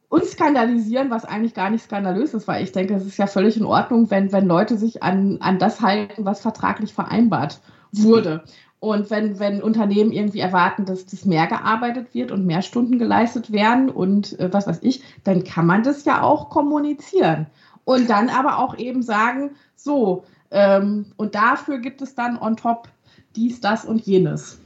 und 0.09 0.25
skandalisieren, 0.25 1.11
was 1.11 1.25
eigentlich 1.25 1.55
gar 1.55 1.71
nicht 1.71 1.85
skandalös 1.85 2.35
ist, 2.35 2.47
weil 2.47 2.63
ich 2.63 2.73
denke, 2.73 2.95
es 2.95 3.07
ist 3.07 3.19
ja 3.19 3.27
völlig 3.27 3.57
in 3.57 3.65
Ordnung, 3.65 4.11
wenn, 4.11 4.33
wenn 4.33 4.47
Leute 4.47 4.77
sich 4.77 5.03
an, 5.03 5.39
an 5.41 5.59
das 5.59 5.81
halten, 5.81 6.25
was 6.25 6.41
vertraglich 6.41 6.95
vereinbart 6.95 7.61
wurde. 7.93 8.45
Und 8.79 9.11
wenn, 9.11 9.41
wenn 9.41 9.63
Unternehmen 9.63 10.13
irgendwie 10.13 10.39
erwarten, 10.41 10.85
dass 10.85 11.07
das 11.07 11.25
mehr 11.25 11.47
gearbeitet 11.47 12.15
wird 12.15 12.31
und 12.31 12.47
mehr 12.47 12.63
Stunden 12.63 12.99
geleistet 12.99 13.51
werden 13.51 13.89
und 13.89 14.39
äh, 14.39 14.53
was 14.53 14.67
weiß 14.67 14.81
ich, 14.83 15.03
dann 15.25 15.45
kann 15.45 15.67
man 15.67 15.83
das 15.83 16.05
ja 16.05 16.23
auch 16.23 16.51
kommunizieren. 16.51 17.47
Und 17.85 18.11
dann 18.11 18.29
aber 18.29 18.59
auch 18.59 18.79
eben 18.79 19.03
sagen, 19.03 19.53
so, 19.75 20.25
ähm, 20.51 21.13
und 21.17 21.35
dafür 21.35 21.79
gibt 21.79 22.03
es 22.03 22.15
dann 22.15 22.39
on 22.39 22.57
top 22.57 22.89
dies, 23.35 23.61
das 23.61 23.85
und 23.85 24.07
jenes. 24.07 24.59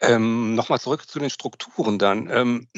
Ähm, 0.00 0.54
Nochmal 0.54 0.80
zurück 0.80 1.08
zu 1.08 1.18
den 1.18 1.30
Strukturen 1.30 1.98
dann. 1.98 2.28
Ähm, 2.30 2.68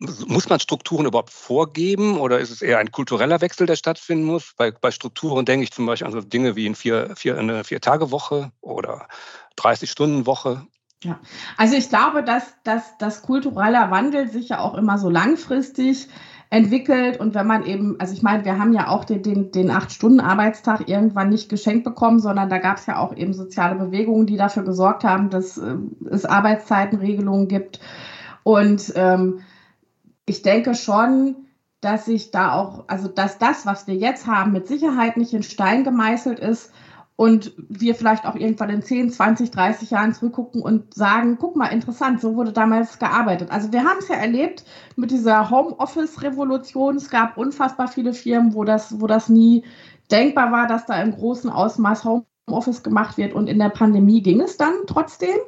muss 0.00 0.48
man 0.48 0.60
Strukturen 0.60 1.06
überhaupt 1.06 1.30
vorgeben 1.30 2.18
oder 2.18 2.38
ist 2.38 2.50
es 2.50 2.62
eher 2.62 2.78
ein 2.78 2.92
kultureller 2.92 3.40
Wechsel, 3.40 3.66
der 3.66 3.76
stattfinden 3.76 4.24
muss? 4.24 4.54
Bei, 4.56 4.70
bei 4.70 4.90
Strukturen 4.90 5.44
denke 5.44 5.64
ich 5.64 5.72
zum 5.72 5.86
Beispiel 5.86 6.06
an 6.06 6.12
so 6.12 6.20
Dinge 6.20 6.54
wie 6.54 6.66
in 6.66 6.76
vier, 6.76 7.14
vier, 7.16 7.36
eine 7.36 7.64
Vier-Tage-Woche 7.64 8.52
oder 8.60 9.08
30-Stunden-Woche. 9.58 10.66
Ja, 11.02 11.20
also 11.56 11.76
ich 11.76 11.88
glaube, 11.88 12.22
dass, 12.22 12.44
dass 12.64 12.96
das 12.98 13.22
kultureller 13.22 13.90
Wandel 13.90 14.28
sich 14.28 14.48
ja 14.48 14.60
auch 14.60 14.74
immer 14.74 14.98
so 14.98 15.08
langfristig 15.08 16.08
entwickelt. 16.50 17.20
Und 17.20 17.34
wenn 17.34 17.46
man 17.46 17.64
eben, 17.64 17.98
also 18.00 18.14
ich 18.14 18.22
meine, 18.22 18.44
wir 18.44 18.58
haben 18.58 18.72
ja 18.72 18.88
auch 18.88 19.04
den, 19.04 19.22
den, 19.22 19.50
den 19.50 19.70
Acht-Stunden-Arbeitstag 19.70 20.88
irgendwann 20.88 21.28
nicht 21.28 21.48
geschenkt 21.48 21.84
bekommen, 21.84 22.20
sondern 22.20 22.48
da 22.48 22.58
gab 22.58 22.78
es 22.78 22.86
ja 22.86 22.98
auch 22.98 23.14
eben 23.14 23.34
soziale 23.34 23.74
Bewegungen, 23.76 24.26
die 24.26 24.36
dafür 24.36 24.62
gesorgt 24.62 25.04
haben, 25.04 25.30
dass 25.30 25.58
äh, 25.58 25.76
es 26.10 26.24
Arbeitszeitenregelungen 26.24 27.48
gibt. 27.48 27.80
Und 28.42 28.92
ähm, 28.96 29.40
ich 30.26 30.42
denke 30.42 30.74
schon, 30.74 31.36
dass 31.80 32.06
sich 32.06 32.30
da 32.30 32.52
auch, 32.52 32.84
also 32.88 33.08
dass 33.08 33.38
das, 33.38 33.66
was 33.66 33.86
wir 33.86 33.94
jetzt 33.94 34.26
haben, 34.26 34.52
mit 34.52 34.66
Sicherheit 34.66 35.16
nicht 35.16 35.32
in 35.32 35.42
Stein 35.42 35.84
gemeißelt 35.84 36.40
ist, 36.40 36.72
und 37.18 37.52
wir 37.68 37.96
vielleicht 37.96 38.26
auch 38.26 38.36
irgendwann 38.36 38.70
in 38.70 38.80
10, 38.80 39.10
20, 39.10 39.50
30 39.50 39.90
Jahren 39.90 40.14
zurückgucken 40.14 40.62
und 40.62 40.94
sagen, 40.94 41.36
guck 41.40 41.56
mal, 41.56 41.66
interessant, 41.66 42.20
so 42.20 42.36
wurde 42.36 42.52
damals 42.52 43.00
gearbeitet. 43.00 43.50
Also 43.50 43.72
wir 43.72 43.82
haben 43.82 43.98
es 43.98 44.06
ja 44.06 44.14
erlebt 44.14 44.62
mit 44.94 45.10
dieser 45.10 45.50
Homeoffice-Revolution. 45.50 46.94
Es 46.94 47.10
gab 47.10 47.36
unfassbar 47.36 47.88
viele 47.88 48.14
Firmen, 48.14 48.54
wo 48.54 48.62
das, 48.62 49.00
wo 49.00 49.08
das 49.08 49.28
nie 49.28 49.64
denkbar 50.12 50.52
war, 50.52 50.68
dass 50.68 50.86
da 50.86 51.02
im 51.02 51.10
großen 51.10 51.50
Ausmaß 51.50 52.04
Homeoffice 52.04 52.84
gemacht 52.84 53.16
wird. 53.16 53.32
Und 53.32 53.48
in 53.48 53.58
der 53.58 53.70
Pandemie 53.70 54.22
ging 54.22 54.40
es 54.40 54.56
dann 54.56 54.74
trotzdem. 54.86 55.38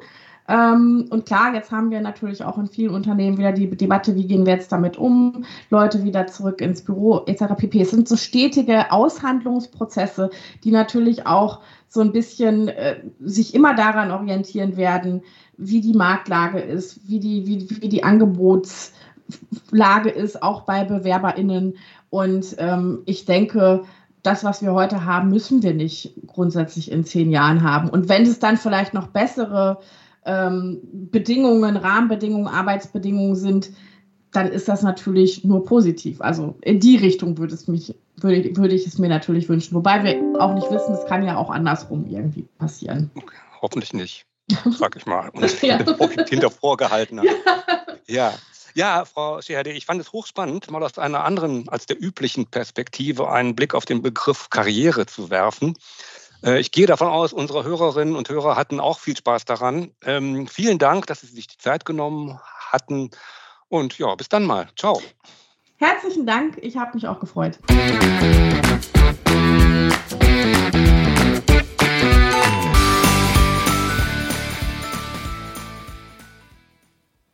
Ähm, 0.50 1.06
und 1.10 1.26
klar, 1.26 1.54
jetzt 1.54 1.70
haben 1.70 1.92
wir 1.92 2.00
natürlich 2.00 2.42
auch 2.42 2.58
in 2.58 2.66
vielen 2.66 2.92
Unternehmen 2.92 3.38
wieder 3.38 3.52
die 3.52 3.70
Debatte, 3.70 4.16
wie 4.16 4.26
gehen 4.26 4.44
wir 4.44 4.54
jetzt 4.54 4.72
damit 4.72 4.96
um, 4.96 5.44
Leute 5.70 6.02
wieder 6.02 6.26
zurück 6.26 6.60
ins 6.60 6.82
Büro 6.82 7.22
etc. 7.26 7.54
pp. 7.56 7.82
Es 7.82 7.92
sind 7.92 8.08
so 8.08 8.16
stetige 8.16 8.90
Aushandlungsprozesse, 8.90 10.30
die 10.64 10.72
natürlich 10.72 11.24
auch 11.24 11.60
so 11.88 12.00
ein 12.00 12.10
bisschen 12.10 12.66
äh, 12.66 12.96
sich 13.20 13.54
immer 13.54 13.74
daran 13.74 14.10
orientieren 14.10 14.76
werden, 14.76 15.22
wie 15.56 15.80
die 15.80 15.94
Marktlage 15.94 16.58
ist, 16.58 17.08
wie 17.08 17.20
die, 17.20 17.46
wie, 17.46 17.82
wie 17.82 17.88
die 17.88 18.02
Angebotslage 18.02 20.10
ist, 20.10 20.42
auch 20.42 20.62
bei 20.62 20.84
BewerberInnen. 20.84 21.76
Und 22.10 22.56
ähm, 22.58 23.02
ich 23.06 23.24
denke, 23.24 23.84
das, 24.24 24.42
was 24.42 24.62
wir 24.62 24.72
heute 24.72 25.04
haben, 25.04 25.28
müssen 25.28 25.62
wir 25.62 25.74
nicht 25.74 26.12
grundsätzlich 26.26 26.90
in 26.90 27.04
zehn 27.04 27.30
Jahren 27.30 27.62
haben. 27.62 27.88
Und 27.88 28.08
wenn 28.08 28.22
es 28.22 28.40
dann 28.40 28.56
vielleicht 28.56 28.94
noch 28.94 29.08
bessere 29.08 29.78
ähm, 30.24 30.80
Bedingungen, 31.10 31.76
Rahmenbedingungen, 31.76 32.46
Arbeitsbedingungen 32.46 33.36
sind, 33.36 33.70
dann 34.32 34.48
ist 34.48 34.68
das 34.68 34.82
natürlich 34.82 35.44
nur 35.44 35.64
positiv. 35.64 36.20
Also 36.20 36.56
in 36.62 36.80
die 36.80 36.96
Richtung 36.96 37.38
würde, 37.38 37.54
es 37.54 37.66
mich, 37.66 37.94
würde, 38.16 38.56
würde 38.56 38.74
ich 38.74 38.86
es 38.86 38.98
mir 38.98 39.08
natürlich 39.08 39.48
wünschen. 39.48 39.74
Wobei 39.74 40.04
wir 40.04 40.40
auch 40.40 40.54
nicht 40.54 40.70
wissen, 40.70 40.94
es 40.94 41.04
kann 41.06 41.24
ja 41.24 41.36
auch 41.36 41.50
andersrum 41.50 42.06
irgendwie 42.08 42.42
passieren. 42.58 43.10
Hoffentlich 43.60 43.92
nicht, 43.92 44.26
sag 44.78 44.96
ich 44.96 45.06
mal. 45.06 45.28
Und 45.32 45.62
ja. 45.62 45.78
hinter 46.28 46.50
vorgehaltener. 46.50 47.24
Ja. 47.24 47.32
ja. 48.06 48.34
Ja, 48.74 49.04
Frau 49.04 49.42
Scheherde, 49.42 49.72
ich 49.72 49.84
fand 49.84 50.00
es 50.00 50.12
hochspannend, 50.12 50.70
mal 50.70 50.80
aus 50.84 50.96
einer 50.96 51.24
anderen 51.24 51.68
als 51.68 51.86
der 51.86 52.00
üblichen 52.00 52.46
Perspektive 52.46 53.28
einen 53.28 53.56
Blick 53.56 53.74
auf 53.74 53.84
den 53.84 54.00
Begriff 54.00 54.48
Karriere 54.48 55.06
zu 55.06 55.28
werfen. 55.28 55.74
Äh, 56.44 56.60
ich 56.60 56.72
gehe 56.72 56.86
davon 56.86 57.08
aus, 57.08 57.32
unsere 57.32 57.64
Hörerinnen 57.64 58.16
und 58.16 58.28
Hörer 58.28 58.56
hatten 58.56 58.80
auch 58.80 58.98
viel 58.98 59.16
Spaß 59.16 59.44
daran. 59.44 59.92
Ähm, 60.04 60.46
vielen 60.46 60.78
Dank, 60.78 61.06
dass 61.06 61.20
Sie 61.20 61.26
sich 61.26 61.46
die 61.46 61.58
Zeit 61.58 61.84
genommen 61.84 62.40
hatten. 62.70 63.10
Und 63.68 63.98
ja, 63.98 64.14
bis 64.14 64.28
dann 64.28 64.44
mal. 64.44 64.68
Ciao. 64.76 65.00
Herzlichen 65.76 66.26
Dank. 66.26 66.58
Ich 66.60 66.76
habe 66.76 66.92
mich 66.94 67.06
auch 67.06 67.20
gefreut. 67.20 67.58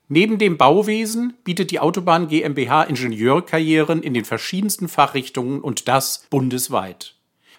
Neben 0.09 0.39
dem 0.39 0.57
Bauwesen 0.57 1.35
bietet 1.43 1.73
die 1.73 1.81
Autobahn 1.81 2.29
GmbH 2.29 2.85
Ingenieurkarrieren 2.85 4.05
in 4.05 4.15
den 4.15 4.25
verschiedensten 4.25 4.89
Fachrichtungen 4.89 5.61
und 5.61 5.89
das 5.89 6.27
bundesweit. 6.31 7.16